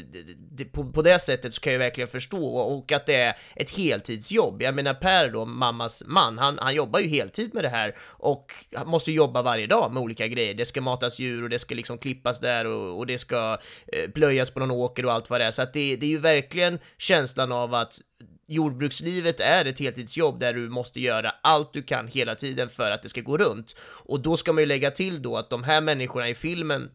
[0.51, 3.77] det, på, på det sättet så kan jag verkligen förstå och, att det är ett
[3.77, 4.61] heltidsjobb.
[4.61, 8.53] Jag menar Per då, mammas man, han, han jobbar ju heltid med det här och
[8.85, 10.53] måste ju jobba varje dag med olika grejer.
[10.53, 13.57] Det ska matas djur och det ska liksom klippas där och, och det ska
[13.93, 15.51] eh, plöjas på någon åker och allt vad det är.
[15.51, 16.79] Så att det, det är ju verkligen
[17.13, 18.01] känslan av att
[18.47, 23.01] jordbrukslivet är ett heltidsjobb där du måste göra allt du kan hela tiden för att
[23.01, 23.75] det ska gå runt.
[23.81, 26.89] Och då ska man ju lägga till då att de här människorna i filmen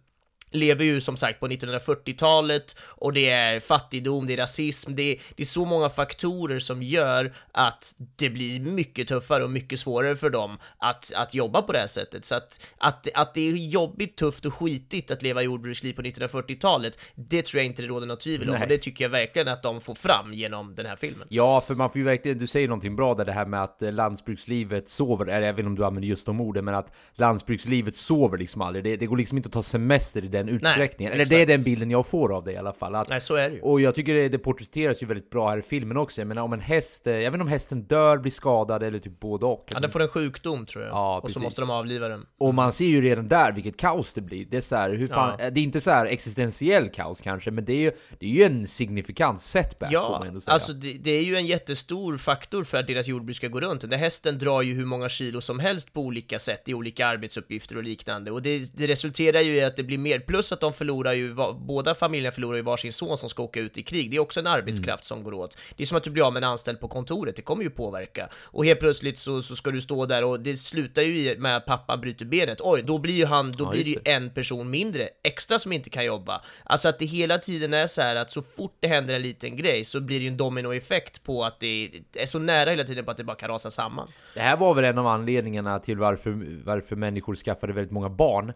[0.50, 5.16] lever ju som sagt på 1940-talet och det är fattigdom, det är rasism, det är,
[5.36, 10.16] det är så många faktorer som gör att det blir mycket tuffare och mycket svårare
[10.16, 12.24] för dem att, att jobba på det här sättet.
[12.24, 16.98] Så att, att, att det är jobbigt, tufft och skitigt att leva jordbruksliv på 1940-talet,
[17.14, 18.62] det tror jag inte det råder något tvivel om Nej.
[18.62, 21.26] och det tycker jag verkligen att de får fram genom den här filmen.
[21.30, 23.76] Ja, för man får ju verkligen, du säger någonting bra där, det här med att
[23.80, 28.62] landsbygdslivet sover, eller inte om du använder just de orden, men att landsbygdslivet sover liksom
[28.62, 28.84] aldrig.
[28.84, 31.12] Det, det går liksom inte att ta semester i den utsträckningen.
[31.12, 32.94] eller det är den bilden jag får av det i alla fall.
[32.94, 33.60] Att, Nej, så är det ju.
[33.62, 36.20] och jag tycker det, det porträtteras ju väldigt bra här i filmen också.
[36.20, 39.20] Jag menar om en häst, jag vet inte om hästen dör, blir skadad eller typ
[39.20, 39.68] både och.
[39.74, 41.34] Ja, den får en sjukdom tror jag, Ja, och precis.
[41.34, 42.26] så måste de avliva den.
[42.38, 44.46] Och man ser ju redan där vilket kaos det blir.
[44.50, 45.50] Det är så här, hur fan, Ja.
[45.50, 48.42] det är inte så här existentiell kaos kanske, men det är ju, det är ju
[48.42, 50.52] en signifikant setback får Ja, man ändå säga.
[50.54, 53.80] alltså det, det är ju en jättestor faktor för att deras jordbruk ska gå runt.
[53.80, 57.06] Den där hästen drar ju hur många kilo som helst på olika sätt i olika
[57.06, 60.60] arbetsuppgifter och liknande och det, det resulterar ju i att det blir mer, plus att
[60.60, 64.10] de förlorar ju, båda familjerna förlorar ju varsin son som ska åka ut i krig.
[64.10, 65.58] Det är också en arbetskraft som går åt.
[65.76, 67.70] Det är som att du blir av med en anställd på kontoret, det kommer ju
[67.70, 68.28] påverka.
[68.34, 71.66] Och helt plötsligt så, så ska du stå där och det slutar ju med att
[71.66, 72.58] pappan bryter benet.
[72.60, 75.72] Oj, då blir ju han, då Ja, blir det ju en person mindre, extra som
[75.72, 76.42] inte kan jobba.
[76.64, 79.56] Alltså att det hela tiden är så här att så fort det händer en liten
[79.56, 83.04] grej så blir det ju en dominoeffekt på att det är så nära hela tiden
[83.04, 84.08] på att det bara kan rasa samman.
[84.34, 88.52] Det här var väl en av anledningarna till varför, varför människor skaffade väldigt många barn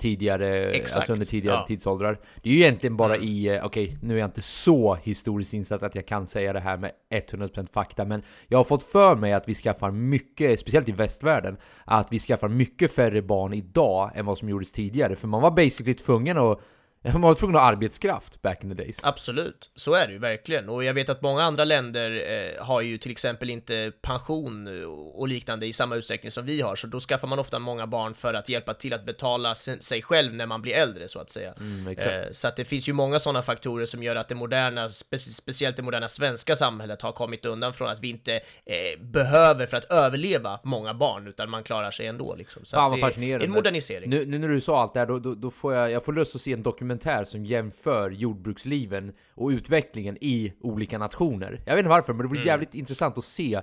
[0.00, 1.66] tidigare, Exakt, alltså under tidigare ja.
[1.66, 2.18] tidsåldrar.
[2.42, 3.28] Det är ju egentligen bara Mm.
[3.28, 6.60] i, eh, okej, nu är jag inte så historiskt insatt att jag kan säga det
[6.60, 10.88] här med 100% fakta, men jag har fått för mig att vi skaffar mycket, speciellt
[10.88, 15.28] i västvärlden, att vi skaffar mycket färre barn idag än vad som gjordes tidigare, för
[15.28, 16.60] man var basically tvungen att
[17.12, 19.04] man var tvungen att ha arbetskraft back in the days.
[19.04, 20.68] Absolut, så är det ju verkligen.
[20.68, 24.68] Och jag vet att många andra länder eh, har ju till exempel inte pension
[25.14, 28.14] och liknande i samma utsträckning som vi har, så då skaffar man ofta många barn
[28.14, 31.54] för att hjälpa till att betala sig själv när man blir äldre, så att säga.
[31.60, 31.98] Mm.
[31.98, 35.18] Eh, så att det finns ju många sådana faktorer som gör att det moderna, spe
[35.18, 39.76] speciellt det moderna svenska samhället har kommit undan från att vi inte eh, behöver för
[39.76, 42.64] att överleva många barn, utan man klarar sig ändå liksom.
[42.64, 44.10] Så Fan att det är en modernisering.
[44.10, 46.12] Nu, nu när du sa allt det här, då, då, då får jag, jag får
[46.12, 46.89] lust att se en dokumentär
[47.24, 51.62] som jämför jordbruksliven och utvecklingen i olika nationer.
[51.66, 52.46] Jag vet inte varför, men det vore Mm.
[52.48, 53.60] jävligt intressant att se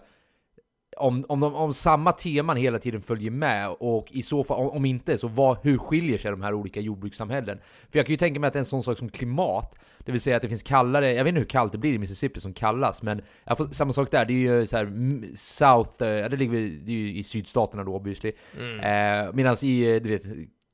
[0.98, 4.70] om, om, de, om samma teman hela tiden följer med och i så fall, om,
[4.70, 7.60] om inte, så vad, hur skiljer sig de här olika jordbrukssamhällen?
[7.92, 10.36] För jag kan ju tänka mig att en sån sak som klimat, det vill säga
[10.36, 13.02] att det finns kallare, jag vet inte hur kallt det blir i Mississippi som kallas,
[13.04, 13.22] men
[13.58, 14.86] får, samma sak där, det är ju så här,
[15.36, 16.54] South, eh, det ligger
[16.86, 18.80] det är ju i sydstaterna då obviously, Mm.
[19.28, 20.24] eh, medan i, eh, du vet,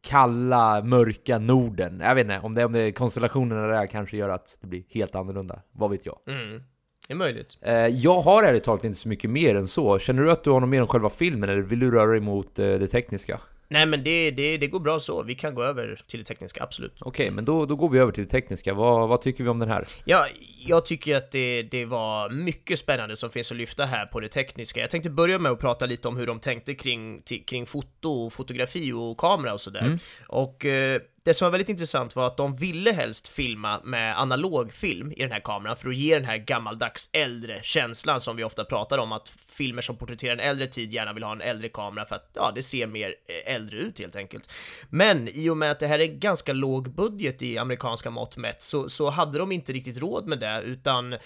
[0.04, 4.58] kalla, mörka Norden, jag vet inte, om det, om det konstellationerna där kanske gör att
[4.62, 6.20] det blir helt annorlunda, vad vet jag?
[6.28, 6.64] Mm.
[7.08, 7.58] Det är möjligt.
[7.62, 10.00] Eh, jag har ärligt talat inte så mycket mer än så.
[10.00, 12.20] Känner du att du har något mer om själva filmen, eller vill du röra dig
[12.20, 13.40] mot eh, det tekniska?
[13.68, 16.64] Nej men det, det, det går bra så, vi kan gå över till det tekniska,
[16.64, 16.98] absolut.
[17.00, 18.74] Okej, men då, då går vi över till det tekniska.
[18.74, 19.88] Vad, vad tycker vi om den här?
[20.06, 20.26] Ja,
[20.68, 24.28] jag tycker att det, det var mycket spännande som finns att lyfta här på det
[24.28, 24.80] tekniska.
[24.80, 28.92] Jag tänkte börja med att prata lite om hur de tänkte kring, kring foto, fotografi
[28.92, 29.86] och kamera och sådär.
[29.86, 30.00] Mm.
[30.28, 34.74] Och eh, det som var väldigt intressant var att de ville helst filma med analog
[34.74, 38.44] film i den här kameran för att ge den här gammaldags äldre känslan som vi
[38.44, 41.70] ofta pratar om att filmer som porträtterar en äldre tid gärna vill ha en äldre
[41.70, 44.52] kamera för att ja, det ser mer eh, äldre ut helt enkelt.
[44.90, 48.62] Men i och med att det här är ganska låg budget i amerikanska mått mätt
[48.62, 51.20] så, så hade de inte riktigt råd med det utan eh,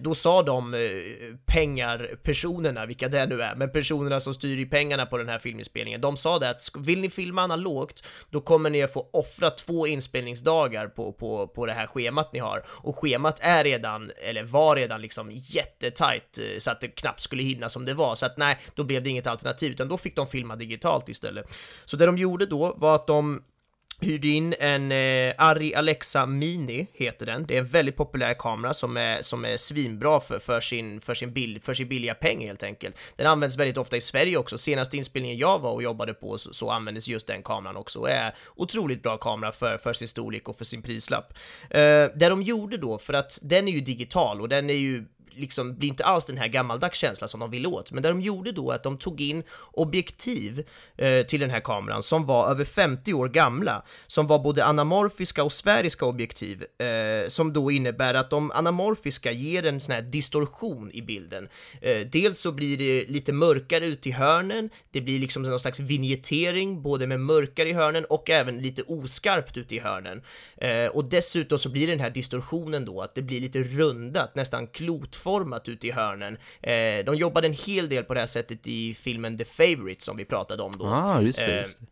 [0.00, 0.80] då sa de eh,
[1.46, 6.00] pengarpersonerna, vilka det nu är, men personerna som styr i pengarna på den här filminspelningen,
[6.00, 9.86] de sa det att vill ni filma analogt, då kommer ni att få offra två
[9.86, 12.64] inspelningsdagar på, på, på det här schemat ni har.
[12.68, 17.42] Och schemat är redan, eller var redan liksom jättetajt, eh, så att det knappt skulle
[17.42, 18.14] hinna som det var.
[18.14, 21.46] Så att nej, då blev det inget alternativ, utan då fick de filma digitalt istället.
[21.84, 23.42] Så det de gjorde då var att de
[24.00, 27.46] hyrde in en eh, Arri Alexa Mini, heter den.
[27.46, 31.14] Det är en väldigt populär kamera som är, som är svinbra för, för, sin, för,
[31.14, 32.96] sin bild, för sin billiga peng helt enkelt.
[33.16, 34.58] Den används väldigt ofta i Sverige också.
[34.58, 38.10] Senaste inspelningen jag var och jobbade på så, så användes just den kameran också och
[38.10, 41.32] är otroligt bra kamera för, för sin storlek och för sin prislapp.
[41.70, 41.78] Eh,
[42.14, 45.04] det de gjorde då, för att den är ju digital och den är ju
[45.36, 47.92] liksom blir inte alls den här gammaldags känslan som de ville åt.
[47.92, 51.60] Men det de gjorde då är att de tog in objektiv eh, till den här
[51.60, 57.28] kameran som var över 50 år gamla, som var både anamorfiska och sfäriska objektiv, eh,
[57.28, 61.48] som då innebär att de anamorfiska ger en sån här distorsion i bilden.
[61.80, 65.80] Eh, dels så blir det lite mörkare ut i hörnen, det blir liksom någon slags
[65.80, 70.22] vignettering, både med mörkare i hörnen och även lite oskarpt ute i hörnen.
[70.56, 74.34] Eh, och dessutom så blir det den här distorsionen då, att det blir lite rundat,
[74.34, 75.25] nästan klotformat
[75.68, 76.38] ute i hörnen.
[76.62, 80.16] Eh, de jobbade en hel del på det här sättet i filmen The Favourite som
[80.16, 80.86] vi pratade om då.
[80.86, 81.44] Ah, just det.
[81.60, 81.86] Eh, Just det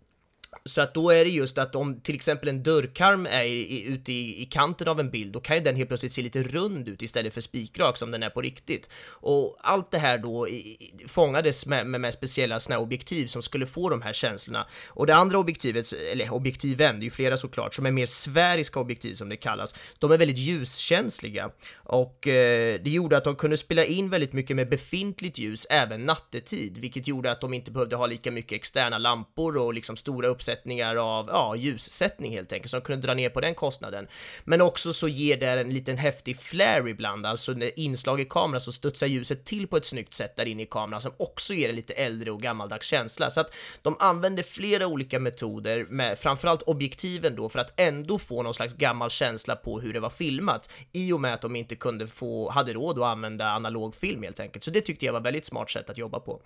[0.64, 3.85] så att då är det just att om till exempel en dörrkarm är i, i,
[3.85, 6.43] ute i, i kanten av en bild, då kan ju den helt plötsligt se lite
[6.43, 8.90] rund ut istället för spikrak som den är på riktigt.
[9.09, 13.27] Och allt det här då i, i- fångades med, med, med speciella såna här objektiv
[13.27, 14.67] som skulle få de här känslorna.
[14.87, 18.81] Och det andra objektivet, eller objektiven, det är ju flera såklart, som är mer sfäriska
[18.81, 21.51] objektiv som det kallas, de är väldigt ljuskänsliga.
[21.75, 26.07] Och eh, det gjorde att de kunde spela in väldigt mycket med befintligt ljus även
[26.07, 30.29] nattetid, vilket gjorde att de inte behövde ha lika mycket externa lampor och liksom stora
[30.44, 34.07] uppsättningar av ja, ljussättning helt enkelt, så de kunde dra ner på den kostnaden.
[34.44, 38.61] Men också så ger det en liten häftig flare ibland, alltså när inslag i kameran
[38.61, 41.68] så studsar ljuset till på ett snyggt sätt där inne i kameran som också ger
[41.68, 43.30] en lite äldre och gammaldags känsla.
[43.30, 48.42] Så att de använder flera olika metoder med framförallt objektiven då för att ändå få
[48.42, 51.76] någon slags gammal känsla på hur det var filmat i och med att de inte
[51.76, 54.64] kunde få, hade råd att använda analog film helt enkelt.
[54.64, 56.40] Så det tyckte jag var väldigt smart sätt att jobba på.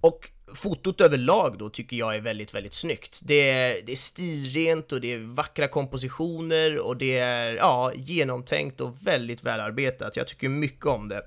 [0.00, 3.20] Och fotot överlag då tycker jag är väldigt, väldigt snyggt.
[3.24, 8.80] Det är, det är stilrent och det är vackra kompositioner och det är ja, genomtänkt
[8.80, 10.16] och väldigt välarbetat.
[10.16, 11.22] Jag tycker mycket om det.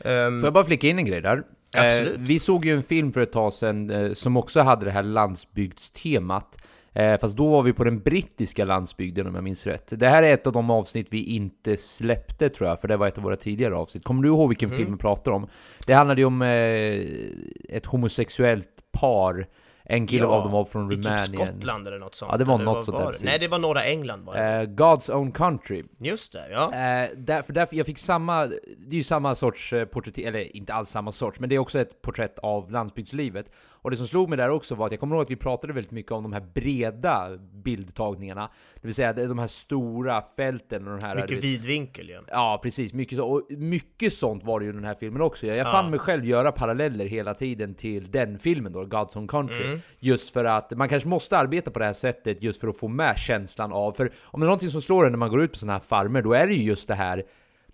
[0.00, 1.42] Ehm, Får jag bara flika in en grej där?
[1.72, 2.14] Absolut.
[2.14, 4.90] Eh, vi såg ju en film för ett tag sedan eh, som också hade det
[4.90, 6.58] här landsbygdstemat.
[6.92, 9.92] Eh, fast då var vi på den brittiska landsbygden om jag minns rätt.
[9.96, 13.08] Det här är ett av de avsnitt vi inte släppte tror jag, för det var
[13.08, 14.04] ett av våra tidigare avsnitt.
[14.04, 14.78] Kommer du ihåg vilken Mm.
[14.78, 15.48] film vi pratar om?
[15.86, 19.46] Det handlade ju om eh, ett homosexuellt par.
[19.84, 21.48] En kille av dem var från typ Rumänien.
[21.48, 22.32] Skottland eller något sånt.
[22.32, 23.24] Ja, det var något vad sånt var där, precis.
[23.24, 24.42] Nej, det var norra England var det.
[24.60, 25.84] Eh, God's Own Country.
[25.98, 26.64] Just det, ja.
[26.74, 30.74] Eh, därför, därför jag fick samma, det är ju samma sorts eh, porträtt, eller inte
[30.74, 33.46] alls samma sorts, men det är också ett porträtt av landsbygdslivet.
[33.82, 35.72] Och det som slog mig där också var att jag kommer ihåg att vi pratade
[35.72, 38.50] väldigt mycket om de här breda bildtagningarna.
[38.74, 41.16] Det vill säga de här stora fälten och de här...
[41.16, 42.18] Mycket vidvinkel ju.
[42.28, 42.92] Ja, precis.
[42.92, 45.46] Mycket, så, och mycket sånt var det ju i den här filmen också.
[45.46, 49.28] Jag, jag fann mig själv göra paralleller hela tiden till den filmen då, God's Own
[49.28, 49.64] Country.
[49.64, 49.80] Mm.
[49.98, 52.88] Just för att man kanske måste arbeta på det här sättet just för att få
[52.88, 53.92] med känslan av...
[53.92, 55.80] För om det är någonting som slår en när man går ut på sådana här
[55.80, 57.24] farmer, då är det ju just det här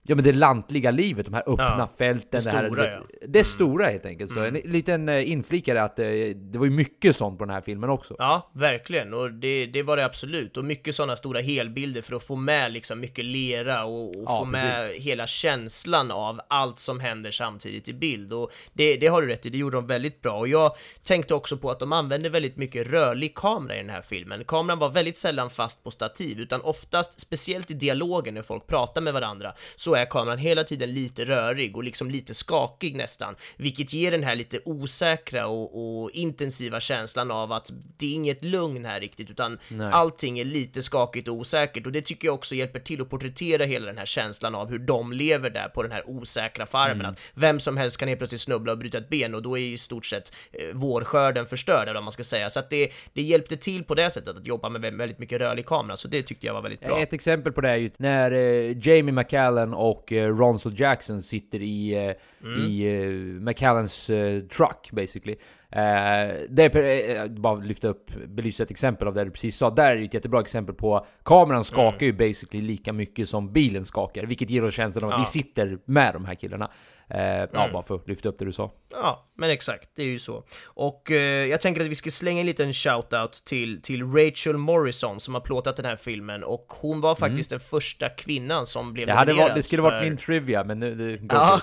[0.08, 2.88] ja men det lantliga livet, de här öppna Ja, fälten, det det, här, stora, det,
[2.88, 2.96] ja.
[2.96, 3.32] Mm.
[3.32, 4.32] det stora helt enkelt.
[4.32, 7.60] Så en liten eh, inflikare att eh, det var ju mycket sånt på den här
[7.60, 8.14] filmen också.
[8.18, 9.14] Ja, verkligen.
[9.14, 10.56] Och det, det var det absolut.
[10.56, 14.38] Och mycket sådana stora helbilder för att få med liksom mycket lera och, och Ja,
[14.38, 18.32] få med hela känslan av allt som händer samtidigt i bild.
[18.32, 20.38] Och det, det har du rätt i, det gjorde de väldigt bra.
[20.38, 24.02] Och jag tänkte också på att de använde väldigt mycket rörlig kamera i den här
[24.02, 24.44] filmen.
[24.44, 29.00] Kameran var väldigt sällan fast på stativ, utan oftast, speciellt i dialogen när folk pratar
[29.00, 33.92] med varandra, så är kameran hela tiden lite rörig och liksom lite skakig nästan, vilket
[33.92, 38.85] ger den här lite osäkra och, och intensiva känslan av att det är inget lugn
[38.85, 39.90] här riktigt, utan Nej.
[39.92, 43.64] allting är lite skakigt och osäkert och det tycker jag också hjälper till att porträttera
[43.64, 47.18] hela den här känslan av hur de lever där på den här osäkra farmen, att
[47.35, 49.78] vem som helst kan helt plötsligt snubbla och bryta ett ben och då är i
[49.78, 53.56] stort sett eh, vårskörden förstörd, eller vad man ska säga, så att det, det hjälpte
[53.56, 56.46] till på det sättet att jobba med vä- väldigt mycket rörlig kamera, så det tyckte
[56.46, 56.98] jag var väldigt bra.
[56.98, 61.61] Ett exempel på det är ju när eh, Jamie McCallan och eh, Ronson Jackson sitter
[61.62, 62.66] i, eh, Mm.
[62.68, 64.11] i eh, McCallans
[64.49, 65.37] truck basically.
[65.76, 69.70] Eh, det är, eh, bara lyfta upp, belysa ett exempel av det du precis sa.
[69.70, 72.06] Där är ju ett jättebra exempel på kameran skakar Mm.
[72.06, 75.18] ju basically lika mycket som bilen skakar, vilket ger oss känslan av att Ja.
[75.18, 76.70] vi sitter med de här killarna.
[77.10, 77.72] Eh, Ja, Mm.
[77.72, 78.72] bara för att lyfta upp det du sa.
[78.92, 80.44] Ja, men exakt, det är ju så.
[80.66, 85.20] Och eh, jag tänker att vi ska slänga en liten shout-out till, till Rachel Morrison
[85.20, 89.02] som har plåtat den här filmen och hon var faktiskt den första kvinnan som blev
[89.08, 89.14] Mm.
[89.14, 89.90] Det, hade nominerad varit, det skulle för...
[89.90, 90.94] varit min trivia, men nu...
[90.94, 91.60] Det, Ja,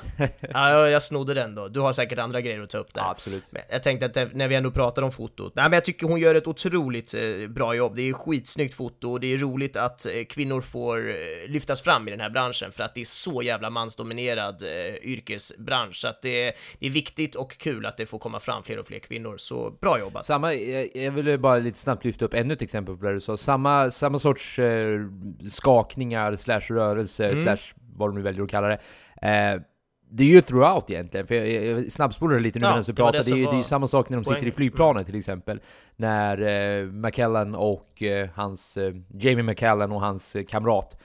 [0.53, 1.67] ja, jag snodde den då.
[1.67, 3.01] Du har säkert andra grejer att ta upp där.
[3.01, 3.43] Ja, absolut.
[3.51, 6.07] Men jag tänkte att det, när vi ändå pratar om fotot, nej men jag tycker
[6.07, 7.95] hon gör ett otroligt eh, bra jobb.
[7.95, 11.15] Det är skitsnyggt foto och det är roligt att eh, kvinnor får eh,
[11.47, 14.63] lyftas fram i den här branschen för att det är så jävla mansdominerad
[15.03, 15.95] yrkesbransch.
[15.95, 18.79] Så att det, är- det är viktigt och kul att det får komma fram fler
[18.79, 19.37] och fler kvinnor.
[19.37, 20.25] Så bra jobbat!
[20.25, 23.37] Samma, jag, ville bara lite snabbt lyfta upp ännu ett exempel på det du sa.
[23.37, 24.59] Samma, samma sorts
[25.49, 27.43] skakningar, slash rörelse, Mm.
[27.43, 28.79] slash vad du nu väljer att kalla det.
[30.15, 33.17] Det är ju throughout egentligen, för jag, jag, snabbspolade lite nu Ja, medan du pratade.
[33.17, 35.59] det Det, är ju- det är samma sak när de sitter i flygplanet till exempel.
[35.95, 36.41] När
[36.81, 41.01] eh, McKellen och eh, hans, eh, Jamie McKellen och hans eh, kamrat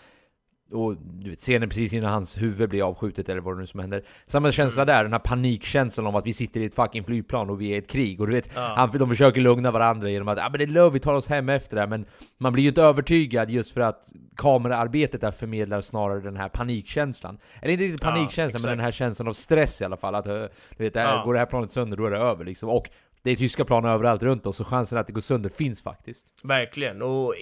[0.72, 3.80] och du vet, scenen precis innan hans huvud blir avskjutet eller vad det nu som
[3.80, 4.02] händer.
[4.26, 4.94] Samma känsla Mm.
[4.94, 7.74] där, den här panikkänslan om att vi sitter i ett fucking flygplan och vi är
[7.74, 8.20] i ett krig.
[8.20, 8.72] Och du vet, Ja.
[8.76, 11.28] han, de försöker lugna varandra genom att ah, men det är lugnt, vi tar oss
[11.28, 11.88] hem efter det här.
[11.88, 12.04] Men
[12.38, 17.38] man blir ju inte övertygad just för att kameraarbetet där förmedlar snarare den här panikkänslan.
[17.62, 20.14] Eller inte riktigt Ja, panikkänslan, men den här känslan av stress i alla fall.
[20.14, 20.32] Att eh,
[20.76, 21.24] du vet, det här, Ja.
[21.24, 22.68] går det här planet sönder då är det över liksom.
[22.68, 22.90] Och
[23.22, 26.26] det är tyska plan överallt runt oss, så chansen att det går sönder finns faktiskt.
[26.42, 27.34] Verkligen, och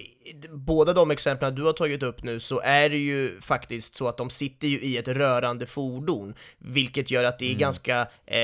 [0.50, 4.16] båda de exemplen du har tagit upp nu så är det ju faktiskt så att
[4.16, 8.36] de sitter ju i ett rörande fordon, vilket gör att det är ganska eh,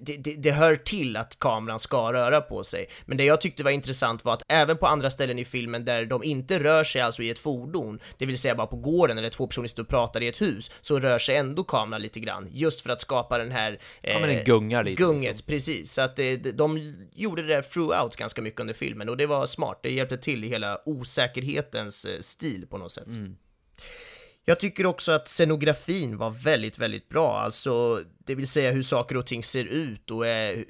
[0.00, 2.88] det, det, det hör till att kameran ska röra på sig.
[3.06, 6.04] Men det jag tyckte var intressant var att även på andra ställen i filmen där
[6.04, 9.28] de inte rör sig alltså i ett fordon, det vill säga bara på gården eller
[9.28, 12.48] två personer sitter och pratar i ett hus, så rör sig ändå kameran lite grann,
[12.52, 15.46] just för att skapa den här eh, Ja, men den gungar lite, Gunget, liksom.
[15.46, 15.92] precis.
[15.92, 19.26] Så att det, det- de gjorde det där throughout ganska mycket under filmen och det
[19.26, 19.80] var smart.
[19.82, 23.06] Det hjälpte till i hela osäkerhetens eh, stil på något sätt.
[24.48, 29.16] Jag tycker också att scenografin var väldigt, väldigt bra, alltså det vill säga hur saker
[29.16, 30.64] och ting ser ut och är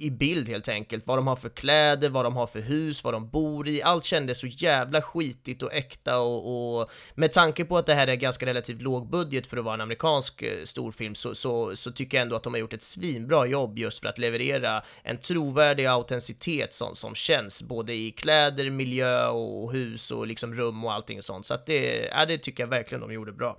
[0.00, 3.14] i bild helt enkelt, vad de har för kläder, vad de har för hus, vad
[3.14, 7.78] de bor i, allt kändes så jävla skitigt och äkta och, och med tanke på
[7.78, 11.14] att det här är ganska relativt låg budget för att vara en amerikansk eh, storfilm
[11.14, 14.08] så, så, så tycker jag ändå att de har gjort ett svinbra jobb just för
[14.08, 20.26] att leverera en trovärdig autenticitet som, som känns både i kläder, miljö och hus och
[20.26, 21.46] liksom rum och allting sånt.
[21.46, 23.58] Så att det, ja, det tycker jag verkligen de gjorde bra.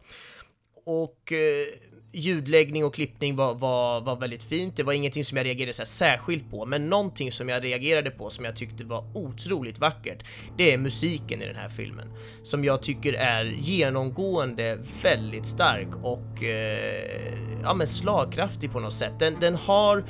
[0.86, 1.67] Och eh,
[2.12, 4.76] ljudläggning och klippning var, var, var väldigt fint.
[4.76, 8.12] Det var ingenting som jag reagerade så här särskilt på, men någonting som jag reagerade
[8.12, 10.24] på som jag tyckte var otroligt vackert,
[10.58, 12.08] det är musiken i den här filmen.
[12.43, 19.13] Som jag tycker är genomgående väldigt stark och eh, ja, men slagkraftig på något sätt.
[19.19, 20.04] Den, den har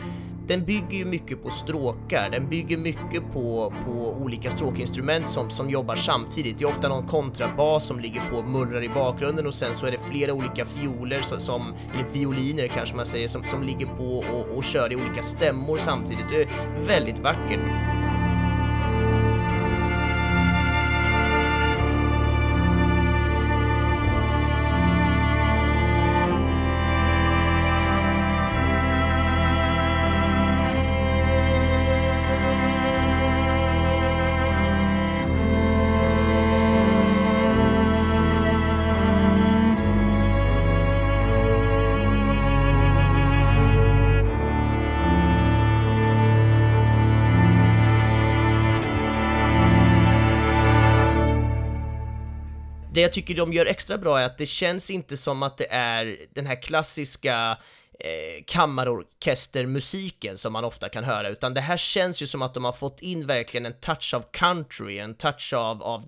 [0.52, 5.70] den bygger ju mycket på stråkar, den bygger mycket på, på olika stråkinstrument som, som
[5.70, 6.58] jobbar samtidigt.
[6.58, 9.86] Det är ofta någon kontrabas som ligger på och mullrar i bakgrunden och sen så
[9.86, 13.86] är det flera olika fioler som, som eller violiner kanske man säger, som, som ligger
[13.86, 16.26] på och, och kör i olika stämmor samtidigt.
[16.32, 16.48] Det är
[16.88, 18.01] väldigt vackert.
[53.02, 55.68] Det jag tycker de gör extra bra är att det känns inte som att det
[55.72, 57.58] är den här klassiska
[58.00, 62.66] eh, kammarorkestermusiken som man ofta kan höra, utan det här känns ju som att de
[62.66, 66.06] har fått in verkligen en touch av country, en touch av, av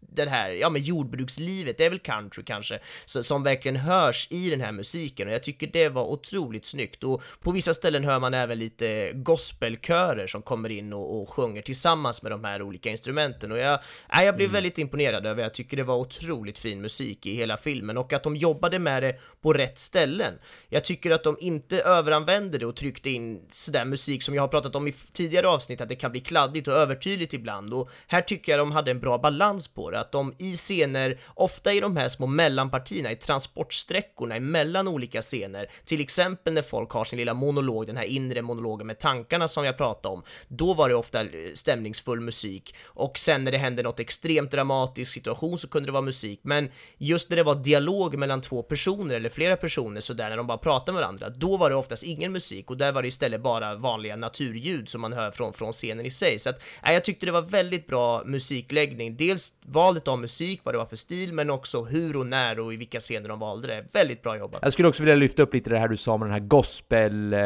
[0.00, 4.50] den här, ja men jordbrukslivet, det är väl country kanske, så, som verkligen hörs i
[4.50, 5.28] den här musiken.
[5.28, 7.04] Och jag tycker det var otroligt snyggt.
[7.04, 11.62] Och på vissa ställen hör man även lite gospelkörer som kommer in och, och sjunger
[11.62, 13.52] tillsammans med de här olika instrumenten.
[13.52, 13.80] Och jag,
[14.14, 14.54] nej, jag blev Mm.
[14.54, 17.96] väldigt imponerad över, jag tycker det var otroligt fin musik i hela filmen.
[17.96, 20.34] Och att de jobbade med det på rätt ställen.
[20.68, 24.48] Jag tycker att de inte överanvände det och tryckte in sådär musik som jag har
[24.48, 27.74] pratat om i tidigare avsnitt, att det kan bli kladdigt och övertydligt ibland.
[27.74, 31.20] Och här tycker jag de hade en bra balans på det, att de i scener,
[31.34, 36.90] ofta i de här små mellanpartierna, i transportsträckorna emellan olika scener, till exempel när folk
[36.90, 40.74] har sin lilla monolog, den här inre monologen med tankarna som jag pratade om, då
[40.74, 42.74] var det ofta eh, stämningsfull musik.
[42.86, 46.70] Och sen när det hände något extremt dramatisk situation så kunde det vara musik, men
[46.98, 50.58] just när det var dialog mellan två personer eller flera personer sådär, när de bara
[50.58, 52.70] pratade med varandra, då var det oftast ingen musik.
[52.70, 56.10] Och där var det istället bara vanliga naturljud som man hör från, från scenen i
[56.10, 56.38] sig.
[56.38, 60.74] Så att, nej, jag tyckte det var väldigt bra musikläggning, dels valet av musik, vad
[60.74, 63.68] det var för stil, men också hur och när och i vilka scener de valde
[63.68, 63.84] det.
[63.92, 64.60] Väldigt bra jobbat.
[64.62, 67.32] Jag skulle också vilja lyfta upp lite det här du sa med den här gospel...
[67.32, 67.40] Eh,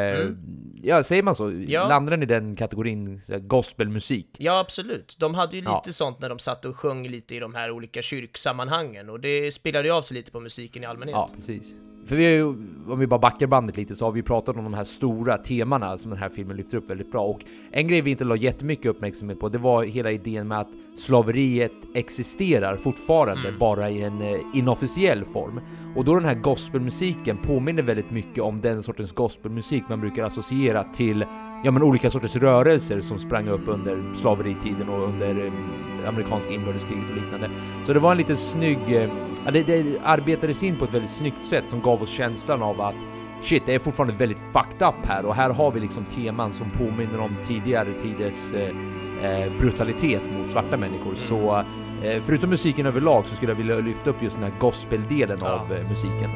[0.87, 1.45] Ja, säger man så?
[1.45, 1.65] Mm.
[1.69, 1.89] Ja.
[1.89, 4.29] Landar den i den kategorin, gospelmusik?
[4.39, 5.17] Ja, absolut.
[5.19, 5.93] De hade ju lite Ja.
[5.93, 9.89] sånt när de satt och sjöng lite i de här olika kyrksammanhangen och det spelade
[9.89, 11.15] ju av sig lite på musiken i allmänhet.
[11.15, 11.75] Ja, precis.
[12.07, 12.45] För vi har ju,
[12.89, 15.99] om vi bara backar bandet lite, så har vi pratat om de här stora temana
[15.99, 17.25] som den här filmen lyfter upp väldigt bra.
[17.25, 17.41] Och
[17.71, 21.73] en grej vi inte la jättemycket uppmärksamhet på, det var hela idén med att slaveriet
[21.95, 25.61] existerar fortfarande, bara i en eh, inofficiell form.
[25.97, 30.85] Och då den här gospelmusiken påminner väldigt mycket om den sortens gospelmusik man brukar associera
[30.85, 31.25] till
[31.65, 37.11] ja, men olika sorters rörelser som sprang upp under slaveritiden och under eh, amerikanska inbördeskriget
[37.11, 37.51] och liknande.
[37.85, 39.09] Så det var en lite snygg, eh,
[39.45, 42.81] ja, det, det arbetades in på ett väldigt snyggt sätt som gav oss känslan av
[42.81, 42.95] att
[43.41, 46.71] shit, det är fortfarande väldigt fucked up här och här har vi liksom teman som
[46.71, 48.69] påminner om tidigare tiders eh,
[49.31, 51.15] eh, brutalitet mot svarta människor.
[51.15, 51.57] Så
[52.03, 55.49] eh, förutom musiken överlag så skulle jag vilja lyfta upp just den här gospeldelen Ja.
[55.49, 56.31] av eh, musiken.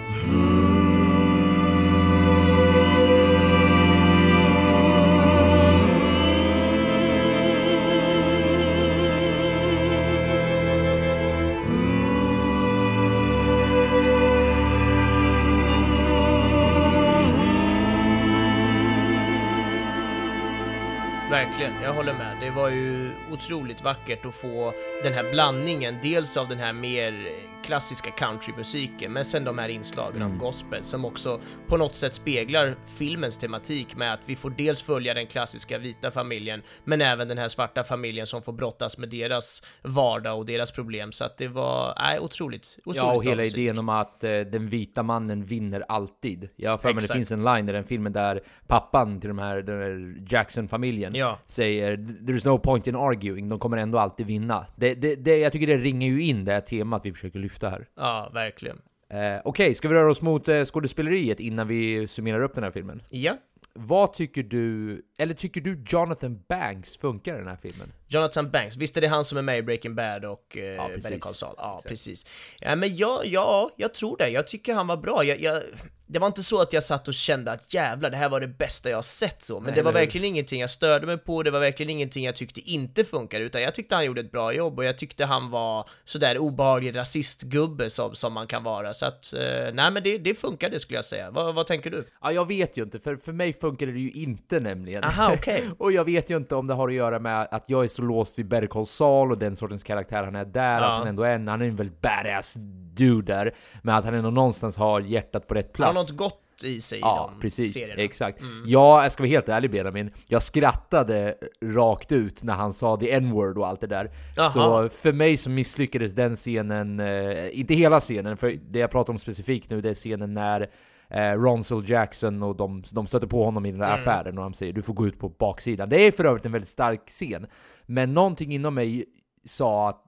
[21.39, 22.37] Verkligen, jag håller med.
[22.41, 24.73] Det var ju otroligt vackert att få
[25.03, 27.29] den här blandningen, dels av den här mer
[27.65, 32.77] klassiska countrymusiken, men sen de här inslagen av gospel som också på något sätt speglar
[32.99, 37.39] filmens tematik med att vi får dels följa den klassiska vita familjen, men även den
[37.39, 41.13] här svarta familjen som får brottas med deras vardag och deras problem.
[41.13, 43.59] Så att det var, nej, otroligt, otroligt Ja, och hela musik.
[43.59, 46.49] idén om att eh, den vita mannen vinner alltid.
[46.57, 49.39] Jag har för mig det finns en line i den filmen där pappan till de
[49.39, 51.28] här, den här Jackson-familjen Ja.
[51.47, 54.67] Säger “There's no point in arguing, de kommer ändå alltid vinna”.
[54.77, 57.69] Det, det, det, jag tycker det ringer ju in det här temat vi försöker lyfta
[57.71, 57.87] här.
[57.97, 58.79] Ja, verkligen.
[59.11, 62.71] Eh, Okej, ska vi röra oss mot eh, skådespeleriet innan vi summerar upp den här
[62.71, 63.03] filmen?
[63.11, 63.37] Ja,
[63.75, 67.93] Vad tycker du, eller tycker du Jonathan Banks funkar i den här filmen?
[68.09, 70.89] Jonathan Banks, visst är det han som är med i Breaking Bad och eh, Ja.
[70.89, 71.55] Better Call Saul?
[71.57, 71.89] Ja, Exakt.
[71.89, 72.27] precis.
[72.61, 74.29] Ja, men ja, ja, jag tror det.
[74.29, 75.25] Jag tycker han var bra.
[75.25, 75.63] Jag, jag,
[76.11, 78.49] det var inte så att jag satt och kände att jävlar, det här var det
[78.49, 81.43] bästa jag har sett så, men Nej, det var verkligen ingenting jag störde mig på,
[81.43, 84.53] det var verkligen ingenting jag tyckte inte funkar, utan jag tyckte han gjorde ett bra
[84.53, 89.07] jobb och jag tyckte han var sådär obehaglig rasistgubbe som, som man kan vara, så
[89.07, 89.41] att, eh,
[89.73, 91.31] nej men det, det funkade skulle jag säga.
[91.31, 92.07] Vad, vad tänker du?
[92.23, 95.05] Ja, jag vet ju inte, för, för mig funkar det ju inte nämligen.
[95.05, 95.71] Aha, okej.
[95.79, 98.03] och jag vet ju inte om det har att göra med att jag är så
[98.03, 100.85] låst vid Better Call Saul och den sortens karaktär han är där, Ja.
[100.85, 102.55] att han ändå är en, han är en väldigt badass
[102.95, 105.87] dude där, men att han ändå någonstans har hjärtat på rätt Han plats.
[105.97, 107.75] har något gott i sig i Ja, de precis.
[107.75, 108.03] serierna.
[108.03, 108.41] Exakt.
[108.67, 110.11] Ja, jag ska vara helt ärlig Benjamin.
[110.29, 111.35] Jag skrattade
[111.65, 114.11] rakt ut när han sa the n-word och allt det där.
[114.37, 114.49] Jaha.
[114.49, 119.13] Så för mig så misslyckades den scenen, eh, inte hela scenen, för det jag pratar
[119.13, 120.71] om specifikt nu det är scenen när
[121.11, 124.55] eh, Ronsel Jackson och de, de stöter på honom i den där affären och de
[124.55, 125.89] säger du får gå ut på baksidan.
[125.89, 127.47] Det är för övrigt en väldigt stark scen.
[127.87, 129.05] Men någonting inom mig
[129.45, 130.05] sa att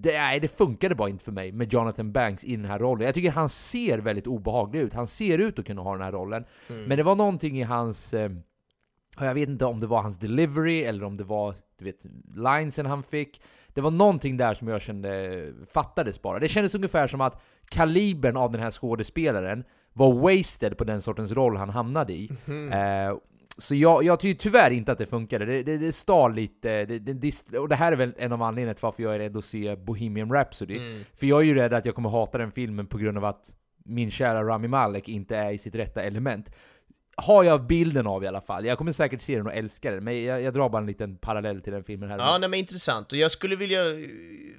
[0.00, 3.06] det, nej, det funkade bara inte för mig med Jonathan Banks i den här rollen.
[3.06, 4.94] Jag tycker han ser väldigt obehaglig ut.
[4.94, 6.44] Han ser ut att kunna ha den här rollen.
[6.86, 8.14] Men det var någonting i hans...
[8.14, 8.30] Eh,
[9.20, 12.86] jag vet inte om det var hans delivery eller om det var du vet, linesen
[12.86, 13.42] han fick.
[13.68, 16.38] Det var någonting där som jag kände fattades bara.
[16.38, 19.64] Det kändes ungefär som att kalibern av den här skådespelaren
[19.94, 22.30] var wasted på den sortens roll han hamnade i.
[22.72, 23.18] Eh,
[23.56, 25.44] så jag, jag tycker tyvärr inte att det funkade.
[25.44, 28.74] Det, det, det stal lite, det, det, och det här är väl en av anledningarna
[28.74, 30.76] till varför jag är rädd att se Bohemian Rhapsody.
[30.76, 31.04] Mm.
[31.14, 33.54] För jag är ju rädd att jag kommer hata den filmen på grund av att
[33.84, 36.50] min kära Rami Malek inte är i sitt rätta element.
[37.16, 38.64] Har jag bilden av i alla fall.
[38.64, 41.16] Jag kommer säkert se den och älska den, men jag, jag drar bara en liten
[41.16, 42.18] parallell till den filmen här.
[42.18, 43.12] Ja, nej men intressant.
[43.12, 44.06] Och jag skulle vilja eh,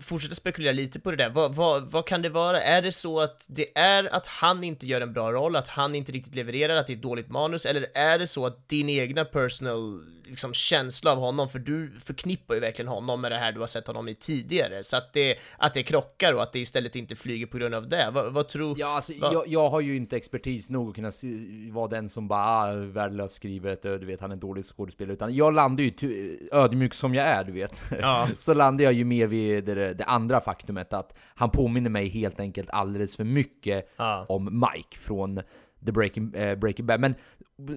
[0.01, 1.29] fortsätta spekulera lite på det där.
[1.29, 2.61] Vad, vad, vad kan det vara?
[2.61, 5.95] Är det så att det är att han inte gör en bra roll, att han
[5.95, 7.65] inte riktigt levererar, att det är ett dåligt manus?
[7.65, 12.55] Eller är det så att din egna personal liksom, känsla av honom, för du förknippar
[12.55, 15.35] ju verkligen honom med det här du har sett honom i tidigare, så att det,
[15.57, 18.09] att det krockar och att det istället inte flyger på grund av det.
[18.13, 18.79] Vad, vad tror...
[18.79, 21.27] Ja, alltså, jag, jag har ju inte expertis nog att kunna se,
[21.71, 25.13] vara den som bara ah, värdelöst skrivet, och du vet han är en dålig skådespelare.
[25.13, 27.81] Utan jag landar ju, ty- ödmjuk som jag är, du vet.
[28.01, 28.27] Ja.
[28.37, 32.39] så landar jag ju mer vid det, det andra faktumet att han påminner mig helt
[32.39, 34.25] enkelt alldeles för mycket Ja.
[34.29, 35.41] om Mike från
[35.85, 36.99] The Breaking, eh, Breaking Bad.
[36.99, 37.15] Men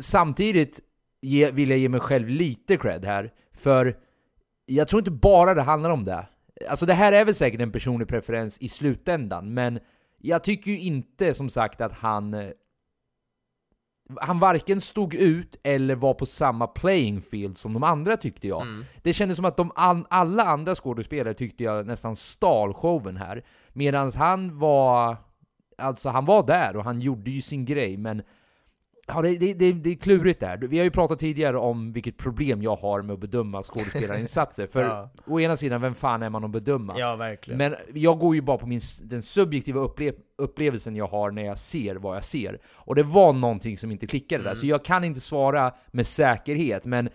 [0.01, 0.81] samtidigt
[1.21, 3.97] ge, vill jag ge mig själv lite cred här, för
[4.67, 6.27] jag tror inte bara det handlar om det.
[6.69, 9.79] Alltså det här är väl säkert en personlig preferens i slutändan, men
[10.19, 12.51] jag tycker ju inte som sagt att han...
[14.21, 18.63] Han varken stod ut eller var på samma playing field som de andra tyckte jag.
[18.63, 18.85] Mm.
[19.03, 23.45] Det kändes som att de an, alla andra skådespelare tyckte jag nästan stal showen här.
[23.73, 25.17] Medan han var...
[25.79, 28.23] Alltså han var där och han gjorde ju sin grej, men...
[29.09, 30.57] Ja, det, det, det, det är klurigt där.
[30.57, 34.67] Vi har ju pratat tidigare om vilket problem jag har med att bedöma skådespelarinsatser.
[34.67, 35.11] För Ja.
[35.27, 36.99] å ena sidan, vem fan är man att bedöma?
[36.99, 37.59] Ja, verkligen.
[37.59, 41.59] Men jag går ju bara på min, den subjektiva upple upplevelsen jag har när jag
[41.59, 42.59] ser vad jag ser.
[42.75, 46.87] Och det var någonting som inte klickade där, så jag kan inte svara med säkerhet,
[46.87, 47.09] men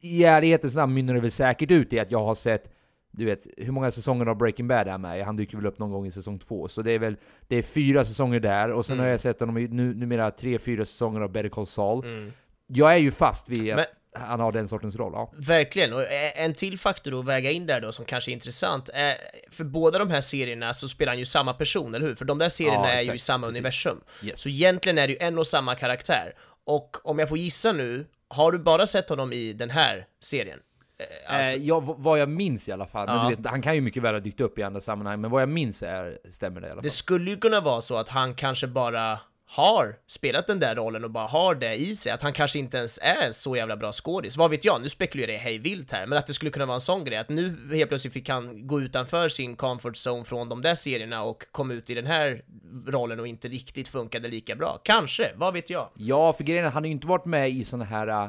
[0.00, 2.75] i ärlighetens namn mynnar det väl säkert ut i att jag har sett
[3.16, 5.24] du vet, hur många säsonger av Breaking Bad är han med?
[5.24, 7.16] Han dyker väl upp någon gång i säsong två, så det är väl
[7.48, 9.04] det är fyra säsonger där, och sen Mm.
[9.04, 12.04] har jag sett honom i nu, numera tre, fyra säsonger av Better Call Saul.
[12.04, 12.32] Mm.
[12.66, 13.86] Jag är ju fast vid att Men-
[14.22, 15.32] han har den sortens roll, ja.
[15.36, 16.02] Verkligen, och
[16.36, 19.14] en till faktor att väga in där då som kanske är intressant, är,
[19.50, 22.14] för båda de här serierna så spelar han ju samma person, eller hur?
[22.14, 23.58] För de där serierna Ja, är ju i samma Precis.
[23.58, 24.00] universum.
[24.24, 24.38] Yes.
[24.40, 26.32] Så egentligen är det ju en och samma karaktär.
[26.64, 30.58] Och om jag får gissa nu, har du bara sett honom i den här serien?
[30.98, 33.28] Eh, Alltså, eh, ja, v- vad jag minns i alla fall, Ja.
[33.28, 35.48] vet, han kan ju mycket väl ha dykt upp i andra sammanhang, men vad jag
[35.48, 36.82] minns är, stämmer det i alla fall.
[36.84, 41.04] det skulle ju kunna vara så att han kanske bara har spelat den där rollen
[41.04, 43.92] och bara har det i sig, att han kanske inte ens är så jävla bra
[43.92, 44.36] skådis.
[44.36, 46.74] Vad vet jag, nu spekulerar jag hej vilt här, men att det skulle kunna vara
[46.74, 50.48] en sån grej, att nu helt plötsligt fick han gå utanför sin comfort zone från
[50.48, 52.42] de där serierna och kom ut i den här
[52.86, 54.80] rollen och inte riktigt funkade lika bra.
[54.84, 55.88] Kanske, vad vet jag?
[55.94, 58.28] Ja, för grejen är, han har ju inte varit med i såna här äh,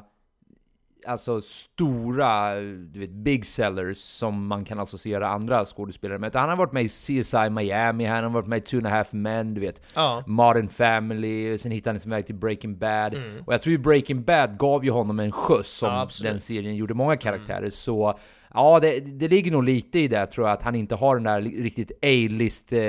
[1.07, 6.35] Alltså stora, du vet, big sellers som man kan associera andra skådespelare med.
[6.35, 8.89] Han har varit med i CSI Miami, han har varit med i Two and a
[8.89, 9.81] half men, du vet.
[9.93, 10.23] Ja.
[10.27, 13.13] Modern Family, sen hittade han sin väg till Breaking Bad.
[13.13, 13.43] Mm.
[13.45, 16.75] Och jag tror ju Breaking Bad gav ju honom en skjuts som Ja, den serien
[16.75, 17.69] gjorde många karaktärer.
[17.69, 18.19] Så
[18.53, 21.23] ja, det, det ligger nog lite i det tror jag, att han inte har den
[21.23, 22.79] där riktigt A-list eh,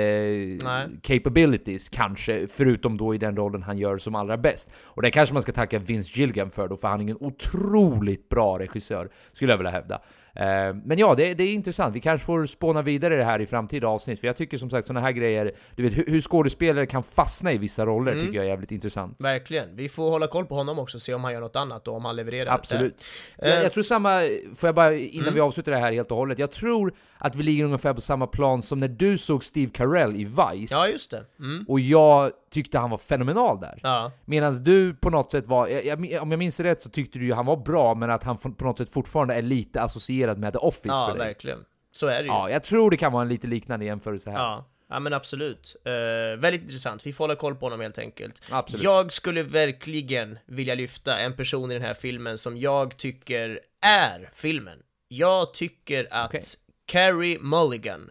[1.01, 4.73] capabilities kanske, förutom då i den rollen han gör som allra bäst.
[4.83, 8.29] Och det kanske man ska tacka Vince Gilligan för då, för han är en otroligt
[8.29, 10.01] bra regissör, skulle jag vilja hävda.
[10.35, 10.45] Eh,
[10.83, 11.95] Men ja, det, det är intressant.
[11.95, 14.87] Vi kanske får spåna vidare det här i framtida avsnitt, för jag tycker som sagt
[14.87, 18.25] sådana här grejer, du vet hur, skådespelare kan fastna i vissa roller, Mm.
[18.25, 19.15] tycker jag är jävligt intressant.
[19.19, 19.75] Verkligen.
[19.75, 22.05] Vi får hålla koll på honom också, se om han gör något annat och om
[22.05, 22.53] han levererar.
[22.53, 23.03] Absolut.
[23.37, 23.47] där.
[23.47, 24.21] Jag, Eh, jag tror samma,
[24.55, 25.33] får jag bara innan Mm.
[25.33, 28.27] vi avslutar det här helt och hållet, jag tror att vi ligger ungefär på samma
[28.27, 31.23] plan som när du såg Steve Carell i Vice, Ja, just det.
[31.39, 31.65] Mm.
[31.67, 33.79] och jag tyckte han var fenomenal där.
[33.83, 34.11] Ja.
[34.25, 37.25] Medan du på något sätt var, jag, jag, om jag minns rätt så tyckte du
[37.25, 40.53] ju han var bra, men att han på något sätt fortfarande är lite associerad med
[40.53, 41.27] The Office Ja, för dig.
[41.27, 41.65] verkligen.
[41.91, 42.27] Så är det ju.
[42.27, 44.37] Ja, jag tror det kan vara en lite liknande jämförelse här.
[44.37, 45.75] Ja, ja men absolut.
[45.85, 45.91] Eh,
[46.39, 48.41] väldigt intressant, vi får hålla koll på honom helt enkelt.
[48.51, 48.83] Absolut.
[48.83, 54.29] Jag skulle verkligen vilja lyfta en person i den här filmen som jag tycker är
[54.33, 54.79] filmen.
[55.07, 56.41] Jag tycker att Okej.
[56.85, 58.09] Carrie Mulligan,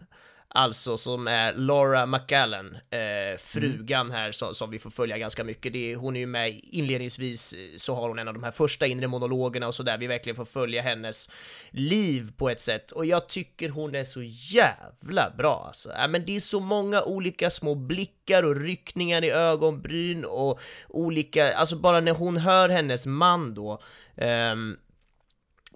[0.59, 5.73] alltså som är Laura McAllen, eh, frugan här som, som vi får följa ganska mycket.
[5.73, 8.51] Det är, hon är ju med inledningsvis, eh, så har hon en av de här
[8.51, 11.29] första inre monologerna och sådär, vi verkligen får följa hennes
[11.69, 12.91] liv på ett sätt.
[12.91, 15.89] Och jag tycker hon är så jävla bra alltså.
[15.97, 21.53] Ja, men det är så många olika små blickar och ryckningar i ögonbryn och olika,
[21.53, 23.81] alltså bara när hon hör hennes man då,
[24.17, 24.77] ehm,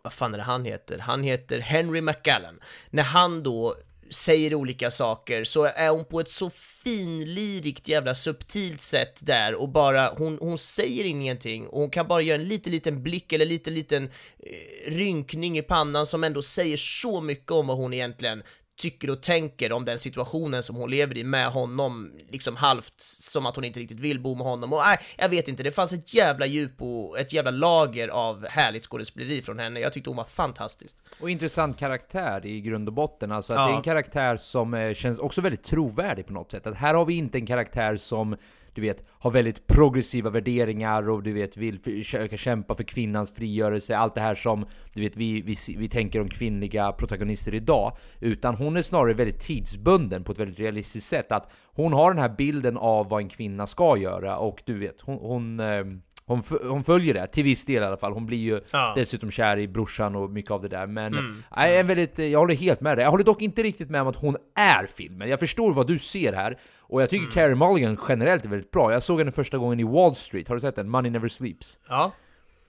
[0.04, 1.00] vad fan är det han heter?
[1.00, 2.60] Han heter Henry McAllen.
[2.90, 3.76] När han då
[4.14, 6.50] säger olika saker så är hon på ett så
[6.84, 11.68] finlirigt jävla subtilt sätt där och bara, hon, hon säger ingenting.
[11.68, 15.62] Och hon kan bara göra en liten liten blick eller liten liten eh, rynkning i
[15.62, 18.44] pannan som ändå säger så mycket om vad hon egentligen
[18.84, 23.46] tycker och tänker om den situationen som hon lever i med honom, liksom halvt som
[23.46, 24.74] att hon inte riktigt vill bo med honom.
[24.74, 28.48] Och nej, jag vet inte, det fanns ett jävla djup och ett jävla lager av
[28.48, 29.80] härligt skådespeleri från henne.
[29.80, 30.96] Jag tyckte hon var fantastisk.
[31.20, 33.32] Och intressant karaktär i grund och botten.
[33.32, 33.66] Alltså att Ja.
[33.68, 36.68] det är en karaktär som eh, känns också väldigt trovärdig på något sätt.
[36.68, 38.36] Att här har vi inte en karaktär som
[38.74, 43.98] du vet, har väldigt progressiva värderingar och du vet, vill försöka kämpa för kvinnans frigörelse,
[43.98, 47.98] allt det här som du vet, vi, vi, vi tänker om kvinnliga protagonister idag.
[48.20, 51.32] Utan hon är snarare väldigt tidsbunden på ett väldigt realistiskt sätt.
[51.32, 55.02] Att hon har den här bilden av vad en kvinna ska göra och du vet,
[55.02, 55.84] hon, hon eh,
[56.26, 58.14] hon, hon följer det, till viss del i alla fall.
[58.14, 58.94] Hon blir ju Ja.
[58.96, 60.88] dessutom kär i brorsan och mycket av det där.
[60.88, 61.44] Men Mm.
[61.56, 63.04] nej, en väldigt, jag håller helt med dig.
[63.04, 65.30] Jag håller dock inte riktigt med om att hon är filmen.
[65.30, 66.58] Jag förstår vad du ser här.
[66.80, 67.26] Och jag Mm.
[67.26, 68.94] tycker Carey Mulligan generellt är väldigt bra.
[68.94, 70.48] Jag såg henne första gången i Wall Street.
[70.48, 70.90] Har du sett den?
[70.90, 71.80] Money Never Sleeps.
[71.90, 72.12] Ja,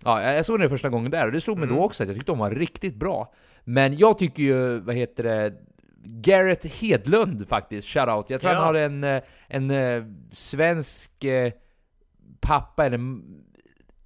[0.05, 1.77] Ja, jag jag såg den första gången där och det slog mig Mm.
[1.77, 3.33] då också att jag tyckte hon var riktigt bra.
[3.65, 5.53] Men jag tycker ju, vad heter det,
[6.07, 8.31] Garrett Hedlund faktiskt, shoutout.
[8.31, 8.59] Jag tror Ja.
[8.59, 10.03] han har en, eh, en eh,
[10.33, 11.53] svensk eh,
[12.45, 12.99] pappa, eller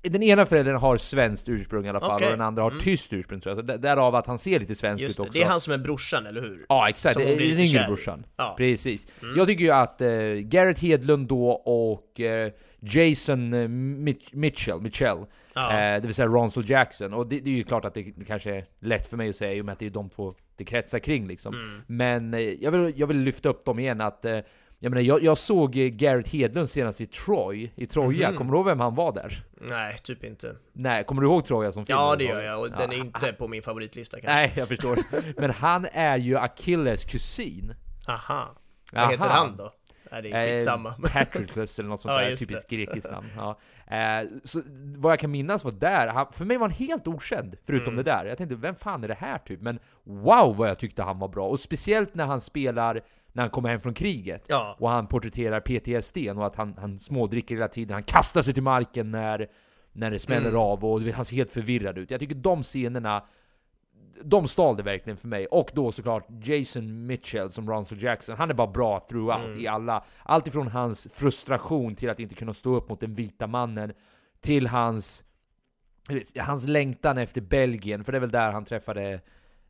[0.03, 2.27] den ena föräldern har svenskt ursprung i alla fall, Okej.
[2.27, 2.81] och den andra har Mm.
[2.83, 3.57] tyskt ursprung tror jag.
[3.59, 5.33] Så där- därav att han ser lite svensk ut också.
[5.33, 6.67] Det är han som är brorsan, eller hur?
[6.69, 8.27] Ja exakt, Som det hon är blir den yngre brorsan.
[8.37, 8.55] Ja.
[8.57, 9.07] Precis.
[9.23, 9.37] Mm.
[9.37, 10.09] Jag tycker ju att eh,
[10.43, 15.19] Garrett Hedlund då och eh, Jason eh, Mitch- Mitchell, Mitchell
[15.55, 15.73] Ja.
[15.73, 18.25] eh, det vill säga Ronsel Jackson, och det, det är ju klart att det, det
[18.25, 20.35] kanske är lätt för mig att säga i och med att det är de två
[20.57, 21.55] det kretsar kring liksom.
[21.55, 21.81] Mm.
[21.87, 24.39] Men eh, jag, vill, jag vill lyfta upp dem igen att eh,
[24.79, 28.37] jag, menar, jag, jag såg eh, Garrett Hedlund senast i Troy, i Troja, Mhm.
[28.39, 29.43] kommer du ihåg vem han var där?
[29.61, 30.57] Nej, typ inte.
[30.73, 31.99] Nej, kommer du ihåg Troja som film?
[31.99, 34.35] Ja, det gör jag, och den är inte på min favoritlista kanske.
[34.35, 34.99] Nej, jag förstår.
[35.41, 37.75] Men han är ju Achilles kusin.
[38.09, 38.55] Aha.
[38.93, 39.35] Vad heter Aha.
[39.35, 39.73] han då?
[40.13, 40.93] Nej, det är Eh, skitsamma.
[41.13, 43.27] Patroclus eller något sånt Ja, där, typiskt grekiskt namn.
[43.37, 43.59] Ja.
[43.97, 44.63] Eh, så
[44.97, 48.05] vad jag kan minnas var där, han, för mig var han helt okänd, förutom Mm.
[48.05, 48.25] det där.
[48.25, 49.61] Jag tänkte, vem fan är det här typ?
[49.63, 53.01] Men wow vad jag tyckte han var bra, och speciellt när han spelar
[53.39, 54.77] när han kommer hem från kriget Ja.
[54.79, 58.63] och han porträtterar PTSD och att han, han smådricker hela tiden, han kastar sig till
[58.63, 59.49] marken när,
[59.93, 60.61] när det smäller Mm.
[60.61, 62.11] av och han ser helt förvirrad ut.
[62.11, 63.25] Jag tycker de scenerna
[64.25, 65.47] de stal det verkligen för mig.
[65.47, 68.37] Och då såklart Jason Mitchell som Ronsel Jackson.
[68.37, 69.61] Han är bara bra throughout Mm.
[69.61, 70.05] i alla.
[70.23, 73.93] Allt ifrån hans frustration till att inte kunna stå upp mot den vita mannen.
[74.41, 75.25] Till hans,
[76.39, 78.05] hans längtan efter Belgien.
[78.05, 79.21] För det är väl där han träffade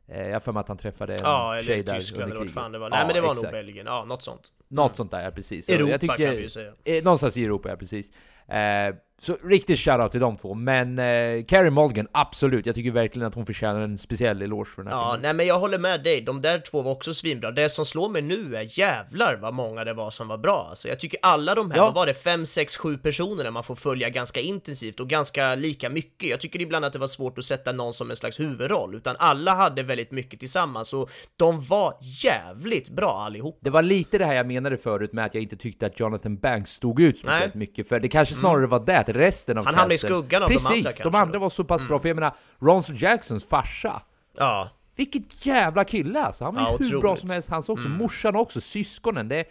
[0.09, 2.53] jag har för mig att han träffade en Ja, eller tjej där Tyskland under kriget.
[2.53, 2.89] fan det var.
[2.89, 3.43] Nej Ja, men det var exakt.
[3.43, 4.41] nog Belgien, ja något sånt.
[4.67, 5.65] Något sånt där, ja, precis.
[5.65, 6.73] Så Europa tycker, kan vi ju säga.
[6.83, 8.11] Eh, någonstans i Europa, ja precis.
[8.47, 10.53] Eh, så riktigt shoutout till de två.
[10.53, 12.65] Men eh, Carey Mulligan, absolut.
[12.65, 15.21] Jag tycker verkligen att hon förtjänar en speciell eloge för den här Ja, filmen.
[15.21, 17.51] nej men jag håller med dig, de där två var också svinbra.
[17.51, 20.67] Det som slår mig nu är jävlar vad många det var som var bra.
[20.69, 21.83] Alltså, jag tycker alla de här, Ja.
[21.83, 25.89] vad var det, fem, sex, sju personerna man får följa ganska intensivt och ganska lika
[25.89, 26.29] mycket.
[26.29, 29.15] Jag tycker ibland att det var svårt att sätta någon som en slags huvudroll, utan
[29.19, 31.93] alla hade väldigt mycket tillsammans och de var
[32.23, 33.59] jävligt bra allihop.
[33.61, 36.37] Det var lite det här jag menade förut med att jag inte tyckte att Jonathan
[36.37, 37.59] Banks stod ut speciellt Nej.
[37.59, 37.89] mycket.
[37.89, 40.55] För det kanske snarare var det, att resten av Han hamnade i skuggan av de
[40.55, 41.39] Precis, andra de kanske andra då.
[41.39, 41.99] var så pass bra.
[41.99, 44.01] För jag menar, Ronson Jacksons farsa.
[44.37, 46.45] Ja, Vilket jävla kille alltså!
[46.45, 47.01] Han var Ja, hur otroligt.
[47.01, 47.87] bra som helst, hans också.
[47.87, 49.27] Morsan också, syskonen.
[49.27, 49.45] Det, eh,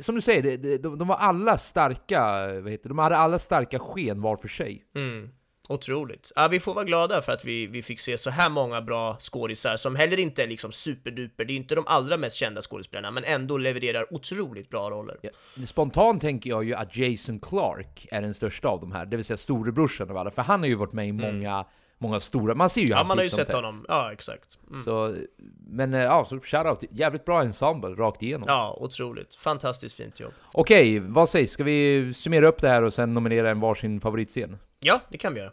[0.00, 3.16] som du säger, det, det, de, de var alla starka, eh, vad heter de hade
[3.16, 4.82] alla starka sken var för sig.
[4.96, 5.28] Mm.
[5.74, 6.32] Otroligt.
[6.36, 9.16] Ja, vi får vara glada för att vi, vi fick se så här många bra
[9.20, 13.10] skådisar som heller inte är liksom superduper, det är inte de allra mest kända skådespelarna,
[13.10, 15.16] men ändå levererar otroligt bra roller.
[15.22, 15.30] Ja,
[15.66, 19.24] Spontant tänker jag ju att Jason Clark är den största av de här, det vill
[19.24, 21.64] säga storebrorsan av alla, för han har ju varit med i många,
[21.98, 22.98] många stora, man ser ju Mm.
[22.98, 23.56] Ja, man har ju som sett tätt.
[23.56, 23.84] honom.
[23.88, 24.58] Ja, exakt.
[24.70, 24.82] Mm.
[24.82, 25.16] Så,
[25.66, 28.44] men eh, ja, så shoutout, jävligt bra ensemble rakt igenom.
[28.48, 29.34] Ja, otroligt.
[29.34, 30.32] Fantastiskt fint jobb.
[30.52, 31.52] Okej, vad sägs?
[31.52, 34.58] Ska vi summera upp det här och sen nominera en varsin favoritscen?
[34.82, 35.52] Ja, det kan vi göra.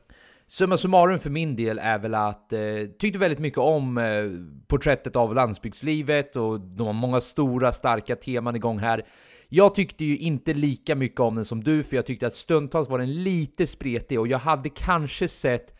[0.50, 2.60] Summa summarum för min del är väl att eh,
[3.00, 4.24] tyckte väldigt mycket om eh,
[4.68, 9.06] porträttet av landsbygdslivet och de har många stora starka teman igång här.
[9.50, 12.90] Jag tyckte ju inte lika mycket om den som du, för jag tyckte att stundtals
[12.90, 15.74] var den lite spretig och jag hade kanske sett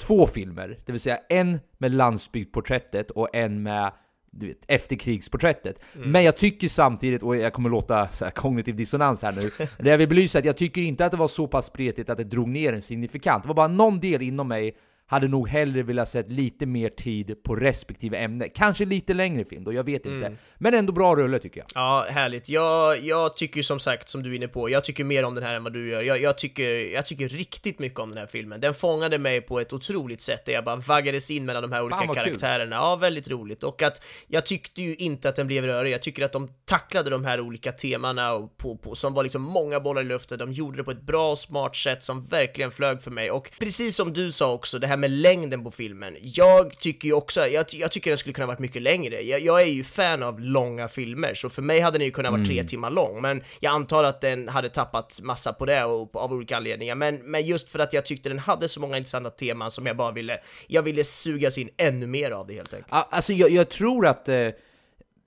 [0.00, 3.92] två filmer, det vill säga en med landsbygdsporträttet och en med
[4.30, 5.80] du vet, efterkrigsporträttet.
[5.94, 9.90] Men jag tycker samtidigt, och jag kommer låta så här kognitiv dissonans här nu, det
[9.90, 12.18] jag vill belysa är att jag tycker inte att det var så pass spretigt att
[12.18, 13.44] det drog ner en signifikant.
[13.44, 14.76] Det var bara någon del inom mig
[15.10, 18.48] hade nog hellre velat sett lite mer tid på respektive ämne.
[18.48, 20.36] Kanske lite längre film då, jag vet inte.
[20.58, 21.66] Men ändå bra rulle tycker jag.
[21.74, 22.48] Ja, härligt.
[22.48, 25.44] Jag, jag tycker som sagt, som du är inne på, jag tycker mer om den
[25.44, 26.02] här än vad du gör.
[26.02, 28.60] Jag, jag, tycker, jag tycker riktigt mycket om den här filmen.
[28.60, 31.82] Den fångade mig på ett otroligt sätt, där jag bara vaggades in mellan de här
[31.82, 32.24] olika vad kul.
[32.24, 32.76] karaktärerna.
[32.76, 33.62] Ja, väldigt roligt.
[33.62, 35.92] Och att jag tyckte ju inte att den blev rörig.
[35.92, 39.42] Jag tycker att de tacklade de här olika temana och på, på, som var liksom
[39.42, 40.38] många bollar i luften.
[40.38, 43.30] De gjorde det på ett bra och smart sätt som verkligen flög för mig.
[43.30, 46.16] Och precis som du sa också, det här med längden på filmen.
[46.20, 49.20] Jag tycker ju också, jag, jag tycker den skulle kunna varit mycket längre.
[49.22, 52.32] Jag, jag, är ju fan av långa filmer, så för mig hade den ju kunnat
[52.32, 52.66] vara tre Mm.
[52.66, 56.56] timmar lång, men jag antar att den hade tappat massa på det och, av olika
[56.56, 56.94] anledningar.
[56.94, 59.96] Men, men just för att jag tyckte den hade så många intressanta teman som jag
[59.96, 62.92] bara ville, jag ville sugas in ännu mer av det helt enkelt.
[63.10, 64.28] Alltså jag, jag tror att...
[64.28, 64.48] Eh,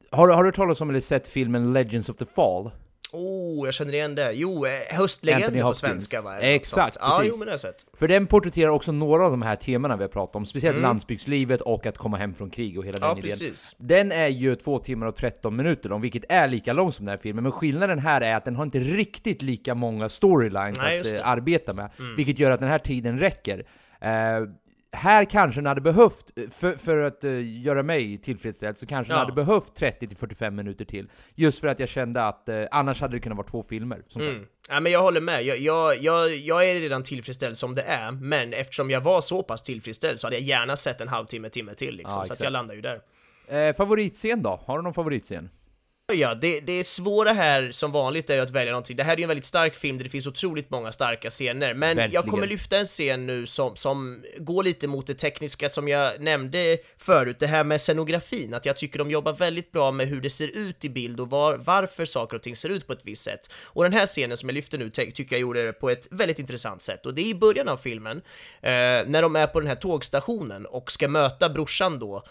[0.09, 2.71] har, du- har du talas om eller sett filmen Legends of the Fall?
[3.13, 4.31] Oh, jag känner igen det.
[4.33, 6.39] Jo, eh, Anthony höstlegender på svenska va?
[6.39, 7.05] Exakt, sånt.
[7.09, 7.33] Ja, precis.
[7.33, 7.85] jo men det har jag sett.
[7.93, 10.83] För den porträtterar också några av de här temana vi har pratat om, speciellt Mm.
[10.87, 13.29] landsbygdslivet och att komma hem från krig och hela Ja, den idén.
[13.29, 13.75] precis.
[13.77, 17.11] Den är ju två timmar och 13 minuter lång, vilket är lika lång som den
[17.11, 20.99] här filmen, men skillnaden här är att den har inte riktigt lika många storylines Nej,
[20.99, 22.15] att eh, arbeta med, Mm.
[22.15, 23.65] vilket gör att den här tiden räcker.
[24.01, 24.09] Eh,
[24.93, 29.17] här kanske den hade behövt, för, för att eh, göra mig tillfredsställd, så kanske den
[29.19, 29.23] Ja.
[29.25, 31.09] hade behövt 30-45 minuter till.
[31.35, 34.21] Just för att jag kände att eh, annars hade det kunnat vara två filmer, som
[34.21, 34.35] sagt.
[34.35, 34.45] Mm.
[34.69, 35.43] Ja, men jag håller med.
[35.43, 39.43] Jag, jag, jag, jag är redan tillfredsställd som det är, men eftersom jag var så
[39.43, 42.53] pass tillfredsställd så hade jag gärna sett en halvtimme, timme till liksom, Ja, så jag
[42.53, 42.99] landar ju där.
[43.47, 44.59] Eh, favoritscen då?
[44.65, 45.49] Har du någon favoritscen?
[46.11, 48.97] Ja, det, det svåra här som vanligt är ju att välja någonting.
[48.97, 51.73] Det här är ju en väldigt stark film där det finns otroligt många starka scener,
[51.73, 52.23] men jag Verkligen.
[52.23, 56.77] kommer lyfta en scen nu som, som går lite mot det tekniska som jag nämnde
[56.97, 60.29] förut, det här med scenografin, att jag tycker de jobbar väldigt bra med hur det
[60.29, 63.23] ser ut i bild och var, varför saker och ting ser ut på ett visst
[63.23, 63.51] sätt.
[63.63, 66.39] Och den här scenen som jag lyfter nu tycker jag gjorde det på ett väldigt
[66.39, 68.17] intressant sätt, och det är i början av filmen,
[68.61, 68.71] eh,
[69.07, 72.23] när de är på den här tågstationen och ska möta brorsan då,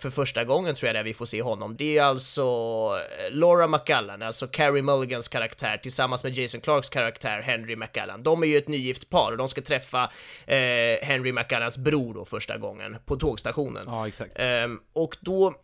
[0.00, 1.76] för första gången tror jag det är vi får se honom.
[1.76, 7.40] Det är alltså eh, Laura McCallan, alltså Carrie Mulligans karaktär tillsammans med Jason Clarks karaktär
[7.40, 8.22] Henry McCallan.
[8.22, 10.10] De är ju ett nygift par och de ska träffa
[10.46, 10.58] eh,
[11.02, 13.84] Henry McCallans bror då första gången på tågstationen.
[13.86, 14.32] Ja, exakt.
[14.36, 15.54] Ehm, och då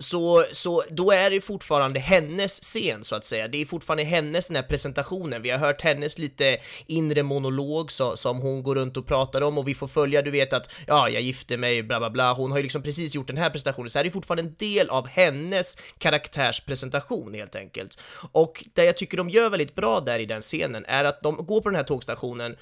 [0.00, 3.48] så, så då är det fortfarande hennes scen så att säga.
[3.48, 5.42] Det är fortfarande hennes den här presentationen.
[5.42, 9.58] Vi har hört hennes lite inre monolog så, som hon går runt och pratar om
[9.58, 12.32] och vi får följa, du vet att ja, jag gifte mig, bla bla bla.
[12.32, 14.54] Hon har ju liksom precis gjort den här presentationen, så här är det fortfarande en
[14.58, 17.98] del av hennes karaktärspresentation helt enkelt.
[18.32, 21.36] Och det jag tycker de gör väldigt bra där i den scenen är att de
[21.36, 22.56] går på den här tågstationen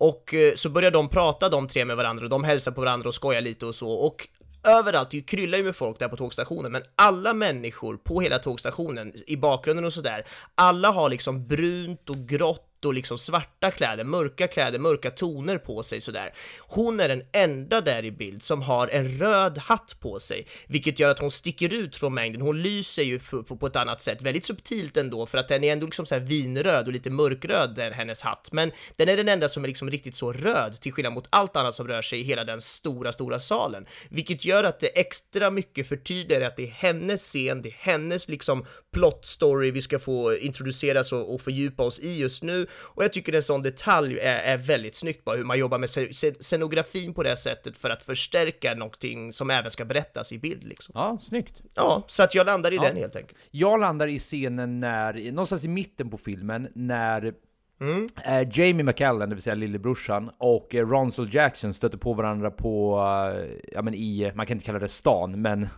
[0.00, 3.08] och eh, så börjar de prata de tre med varandra och de hälsar på varandra
[3.08, 4.28] och skojar lite och så och
[4.64, 9.12] överallt, det kryllar ju med folk där på tågstationen, men alla människor på hela tågstationen,
[9.26, 14.46] i bakgrunden och sådär, alla har liksom brunt och grått och liksom svarta kläder, mörka
[14.46, 16.34] kläder, mörka toner på sig sådär.
[16.58, 20.98] Hon är den enda där i bild som har en röd hatt på sig, vilket
[20.98, 22.42] gör att hon sticker ut från mängden.
[22.42, 25.64] Hon lyser ju på, på, på ett annat sätt, väldigt subtilt ändå, för att den
[25.64, 28.48] är ändå liksom så här vinröd och lite mörkröd, den, hennes hatt.
[28.52, 31.56] Men den är den enda som är liksom riktigt så röd, till skillnad mot allt
[31.56, 33.86] annat som rör sig i hela den stora, stora salen.
[34.08, 38.28] Vilket gör att det extra mycket förtydligar att det är hennes scen, det är hennes
[38.28, 42.66] liksom plot story vi ska få introduceras och, och fördjupa oss i just nu.
[42.76, 45.86] Och jag tycker en sån detalj är, är väldigt snyggt bara hur man jobbar med
[45.86, 50.38] sce- sce- scenografin på det sättet för att förstärka någonting som även ska berättas i
[50.38, 50.92] bild liksom.
[50.94, 51.62] Ja, snyggt.
[51.74, 52.82] Ja, så att jag landar i Ja.
[52.82, 53.38] den helt enkelt.
[53.50, 57.34] Jag landar i scenen när, någonstans i mitten på filmen, när
[57.80, 58.06] Mm.
[58.24, 62.98] eh, Jamie McCallan, det vill säga lillebrorsan, och eh, Ronsel Jackson stöter på varandra på,
[63.36, 65.68] eh, ja men i, man kan inte kalla det stan, men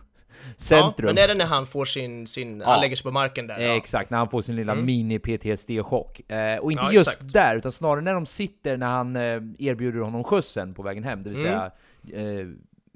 [0.57, 1.07] centrum.
[1.07, 2.69] Ja, men är det när han får sin, sin Ja.
[2.71, 3.59] han lägger sig på marken där?
[3.59, 4.85] Eh, Exakt, när han får sin lilla Mm.
[4.85, 6.31] mini-PTSD-chock.
[6.31, 7.33] Eh, och inte Ja, just exakt.
[7.33, 11.21] där, utan snarare när de sitter när han eh, erbjuder honom skjutsen på vägen hem,
[11.21, 11.51] det vill Mm.
[11.51, 11.71] säga
[12.39, 12.47] eh,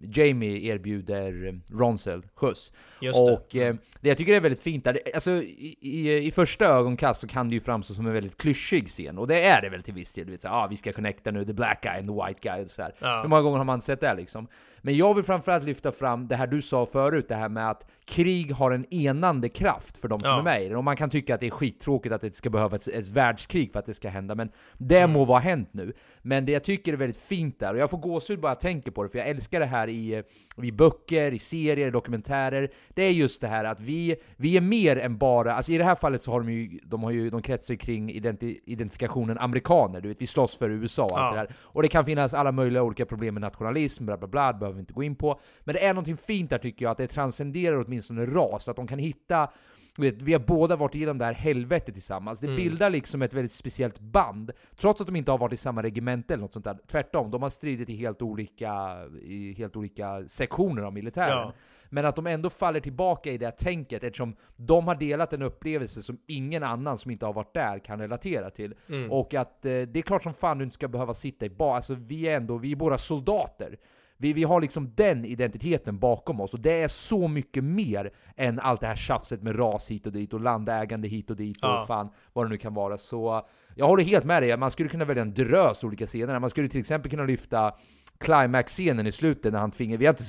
[0.04, 2.72] Jamie erbjuder eh, Ronsel skjuts.
[3.02, 3.34] Just det.
[3.34, 7.22] och eh, det jag tycker är väldigt fint där, alltså i, i, i första ögonkast
[7.22, 9.82] så kan det ju framstå som en väldigt klyschig scen, och det är det väl
[9.82, 10.26] till viss del.
[10.26, 12.66] Du vet, så, ah, vi ska connecta nu, the black guy and the white guy
[12.66, 12.94] och så här.
[13.00, 13.22] Ja.
[13.22, 14.48] Hur många gånger har man sett det liksom?
[14.84, 17.88] Men jag vill framförallt lyfta fram det här du sa förut, det här med att
[18.06, 20.40] krig har en enande kraft för de som Ja.
[20.40, 20.76] är med i det.
[20.76, 23.72] Och man kan tycka att det är skittråkigt att det ska behövas ett, ett världskrig
[23.72, 25.12] för att det ska hända, men det Mm.
[25.12, 25.94] må vara hänt nu.
[26.22, 28.92] Men det jag tycker är väldigt fint där, och jag får gåshud bara jag tänker
[28.92, 30.24] på det, för jag älskar det här i, eh,
[30.66, 32.70] i böcker, i serier, i dokumentärer.
[32.90, 35.84] Det är just det här att vi, vi är mer än bara, alltså i det
[35.84, 39.38] här fallet så har de ju, de har ju, de kretsar ju kring identi, identifikationen
[39.38, 41.42] amerikaner, du vet, vi slåss för USA och allt Ja.
[41.42, 41.56] det där.
[41.62, 44.76] Och det kan finnas alla möjliga olika problem med nationalism, bla bla bla, det behöver
[44.76, 45.40] vi inte gå in på.
[45.64, 48.88] Men det är någonting fint där tycker jag, att det transcenderar åtminstone ras, att de
[48.88, 49.50] kan hitta
[49.98, 52.40] vet, vi har båda varit igenom det här helvetet tillsammans.
[52.40, 52.56] Det Mm.
[52.56, 56.34] bildar liksom ett väldigt speciellt band, trots att de inte har varit i samma regemente
[56.34, 56.78] eller något sånt där.
[56.88, 61.30] Tvärtom, de har stridit i helt olika, i helt olika sektioner av militären.
[61.30, 61.54] Ja.
[61.90, 65.42] Men att de ändå faller tillbaka i det här tänket eftersom de har delat en
[65.42, 68.76] upplevelse som ingen annan som inte har varit där kan relatera till.
[68.90, 69.12] Mm.
[69.12, 71.76] Och att eh, det är klart som fan du inte ska behöva sitta i bar,
[71.76, 73.78] alltså vi är ändå, vi är båda soldater.
[74.22, 78.60] Vi, vi har liksom den identiteten bakom oss, och det är så mycket mer än
[78.60, 81.82] allt det här tjafset med ras hit och dit, och landägande hit och dit, Ja.
[81.82, 82.98] och fan vad det nu kan vara.
[82.98, 86.40] Så jag håller helt med dig, man skulle kunna välja en drös olika scener.
[86.40, 87.74] Man skulle till exempel kunna lyfta
[88.20, 90.24] climax-scenen i slutet när han tvingar, vi har inte,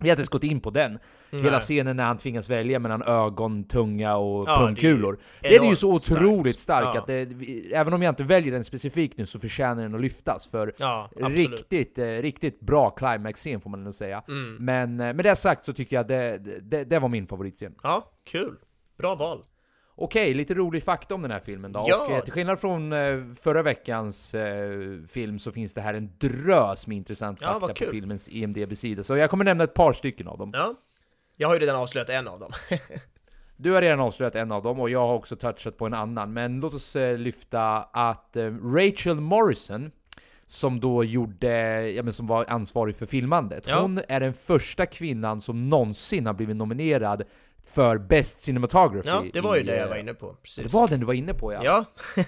[0.00, 0.98] vi har inte ens gått in på den.
[1.30, 1.60] Hela Nej.
[1.60, 5.18] scenen när han tvingas välja mellan ögon, tunga och Ja, pungkulor.
[5.40, 6.88] det är ju Den är ju så otroligt starkt.
[6.88, 7.00] stark Ja.
[7.00, 10.46] att det, även om jag inte väljer den specifikt nu så förtjänar den att lyftas.
[10.46, 14.22] För Ja, riktigt, eh, riktigt bra climax-scen får man nog säga.
[14.28, 14.56] Mm.
[14.56, 17.74] Men eh, med det sagt så tycker jag det, det, det var min favoritscen.
[17.82, 18.56] Ja, kul.
[18.98, 19.44] Bra val.
[20.00, 21.84] Okej, lite rolig fakta om den här filmen då.
[21.88, 22.06] Ja.
[22.06, 24.70] Och, eh, till skillnad från eh, förra veckans eh,
[25.08, 27.90] film så finns det här en drös med intressant Ja, fakta vad på kul.
[27.90, 29.02] filmens IMDB-sida.
[29.02, 30.50] Så jag kommer nämna ett par stycken av dem.
[30.54, 30.74] Ja.
[31.36, 32.52] Jag har ju redan avslöjat en av dem.
[33.60, 36.32] Du har redan avslöjat en av dem och jag har också touchat på en annan.
[36.32, 38.44] Men låt oss eh, lyfta att eh,
[38.74, 39.90] Rachel Morrison,
[40.46, 41.50] som då gjorde,
[41.90, 43.64] ja men som var ansvarig för filmandet.
[43.66, 43.80] Ja.
[43.80, 47.22] Hon är den första kvinnan som någonsin har blivit nominerad
[47.68, 49.08] för Best Cinematography.
[49.08, 50.34] Ja, det var ju i, det jag eh, var inne på.
[50.42, 50.64] Precis.
[50.72, 51.60] Det var den du var inne på ja.
[51.64, 51.84] Ja.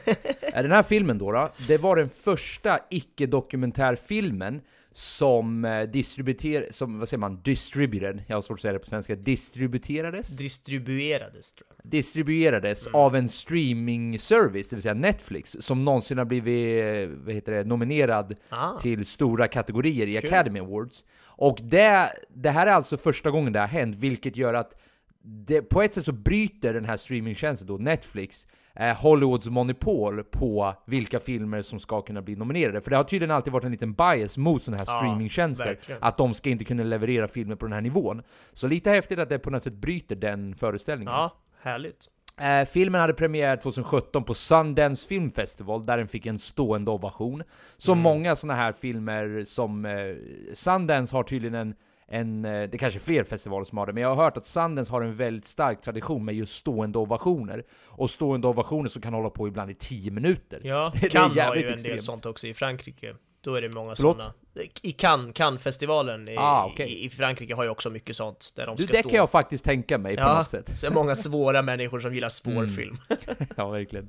[0.52, 4.60] Är Den här filmen då, då, det var den första icke-dokumentärfilmen
[4.92, 8.86] som eh, distributer, som, vad säger man, distributed, jag har svårt att säga det på
[8.86, 10.26] svenska, distributerades?
[10.28, 11.90] Distribuerades tror jag.
[11.90, 17.34] distribuerades av en streaming service, det vill säga Netflix, som någonsin har blivit eh, vad
[17.34, 18.78] heter det, nominerad Ah.
[18.78, 20.18] till stora kategorier i.
[20.18, 21.04] Academy Awards.
[21.22, 24.76] Och det, det här är alltså första gången det har hänt, vilket gör att
[25.22, 30.74] det, på ett sätt så bryter den här streamingtjänsten då, Netflix, eh, Hollywoods monopol på
[30.86, 32.80] vilka filmer som ska kunna bli nominerade.
[32.80, 36.02] För det har tydligen alltid varit en liten bias mot sådana här Ja, streamingtjänster, verkligen.
[36.02, 38.22] att de ska inte kunna leverera filmer på den här nivån.
[38.52, 41.12] Så lite häftigt att det på något sätt bryter den föreställningen.
[41.14, 42.08] Ja, härligt.
[42.40, 47.42] Eh, filmen hade premiär 2017 på Sundance Film Festival, där den fick en stående ovation.
[47.76, 48.02] Som Mm.
[48.02, 49.84] många sådana här filmer som...
[49.84, 50.14] Eh,
[50.54, 51.74] Sundance har tydligen en,
[52.10, 52.44] en...
[52.44, 54.92] eh, Det kanske är fler festivaler som har det, men jag har hört att Sundance
[54.92, 57.64] har en väldigt stark tradition med just stående ovationer.
[57.88, 60.60] Och stående ovationer som kan hålla på ibland i 10 minuter.
[60.62, 61.94] Ja, Det är Cannes har ju en extremt.
[61.94, 63.14] del sånt också i Frankrike.
[63.42, 64.16] Då är det många Förlåt?
[64.16, 64.34] sådana.
[64.82, 66.88] I Cannes, Cannes-festivalen i, Ah, okej.
[66.88, 68.52] i, i Frankrike har ju också mycket sånt.
[68.56, 69.08] Där de Du, ska det stå.
[69.08, 70.76] kan jag faktiskt tänka mig på ja, något sätt.
[70.78, 72.68] så är många svåra människor som gillar svår Mm.
[72.68, 72.96] film.
[73.56, 74.08] ja, verkligen.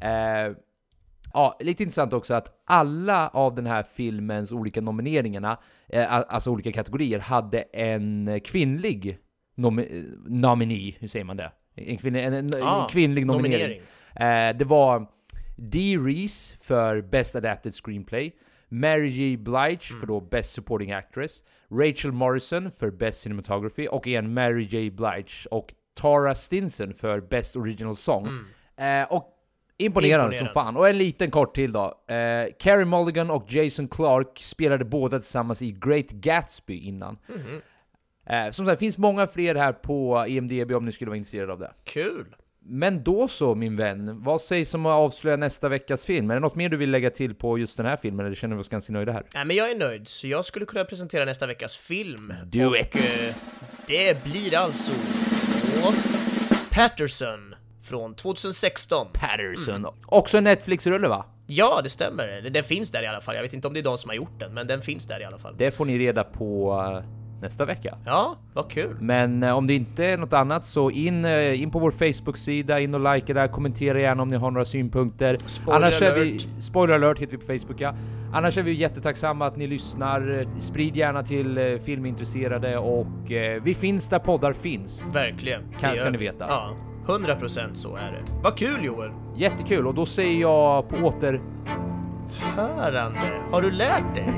[0.00, 0.56] Eh,
[1.38, 5.58] ja, lite intressant också att alla av den här filmens olika nomineringarna,
[5.88, 9.18] eh, alltså olika kategorier, hade en kvinnlig
[9.56, 11.52] nomi- eh, nominee, hur säger man det?
[11.74, 13.80] En, kvinna, en, en, Ah, kvinnlig nominering.
[14.14, 15.06] Eh, det var
[15.56, 18.32] Dee Reese för Best Adapted Screenplay,
[18.68, 19.36] Mary J.
[19.36, 24.90] Blige för då Best Supporting Actress, Rachel Morrison för Best Cinematography och igen Mary J.
[24.90, 28.28] Blige och Tara Stinson för Best Original Song.
[28.76, 29.34] Eh, och
[29.78, 30.36] imponerande, Imponerande.
[30.36, 30.76] som fan.
[30.76, 31.84] Och en liten kort till då.
[32.08, 37.18] Eh, Carey Mulligan och Jason Clark spelade båda tillsammans i Great Gatsby innan.
[38.30, 41.52] Eh, som sagt, det finns många fler här på EMDB om ni skulle vara intresserade
[41.52, 41.72] av det.
[41.84, 42.34] Kul!
[42.70, 46.30] Men då så min vän, vad sägs om att avslöja nästa veckas film?
[46.30, 48.56] Är det något mer du vill lägga till på just den här filmen, eller känner
[48.56, 49.22] vi oss ganska nöjda här?
[49.34, 52.34] Nej, men jag är nöjd, så jag skulle kunna presentera nästa veckas film.
[52.46, 52.94] Do och, it.
[52.94, 53.34] eh,
[53.86, 54.92] det blir alltså
[56.70, 57.54] Patterson
[57.88, 59.06] från 2016.
[59.12, 59.86] Patterson.
[60.06, 61.24] Också en Netflix-rulle va?
[61.46, 62.50] Ja, det stämmer.
[62.50, 63.34] Den finns där i alla fall.
[63.34, 65.20] Jag vet inte om det är de som har gjort den, men den finns där
[65.20, 65.54] i alla fall.
[65.58, 66.72] Det får ni reda på
[67.02, 67.04] eh,
[67.42, 67.98] nästa vecka.
[68.06, 68.96] Ja, vad kul.
[69.00, 72.80] Men eh, om det inte är något annat så in, eh, in på vår Facebook-sida,
[72.80, 75.38] in och likea där, kommentera gärna om ni har några synpunkter.
[75.46, 76.46] Spoiler Annars är vi, alert.
[76.60, 77.94] spoiler alert heter vi på Facebook ja.
[78.32, 80.46] Annars är vi jättetacksamma att ni lyssnar.
[80.60, 83.06] Sprid gärna till filmintresserade och
[83.62, 85.14] vi finns där poddar finns.
[85.14, 85.62] Verkligen.
[85.80, 86.46] Kan- ska ni veta.
[86.48, 86.76] Ja,
[87.08, 88.20] 100% så är det.
[88.42, 89.10] Vad kul Joel!
[89.36, 91.40] Jättekul och då säger jag på åter...
[92.56, 93.18] Hörande.
[93.52, 94.32] Har du lärt dig?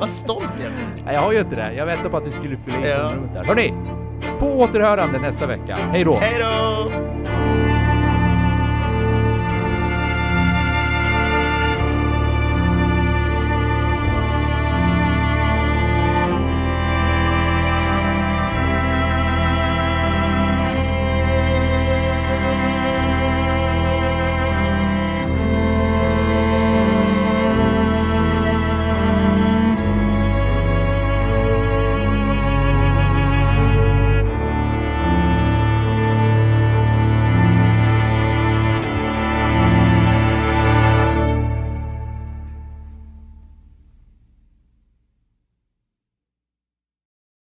[0.00, 1.04] Vad stolt jag blir.
[1.04, 3.08] Nej jag har ju inte det, jag väntar på att du skulle fylla in Ja.
[3.08, 3.44] tomrummet där.
[3.44, 3.74] Hörni!
[4.38, 5.76] På återhörande nästa vecka.
[5.76, 6.14] Hej då!
[6.16, 6.90] Hej då!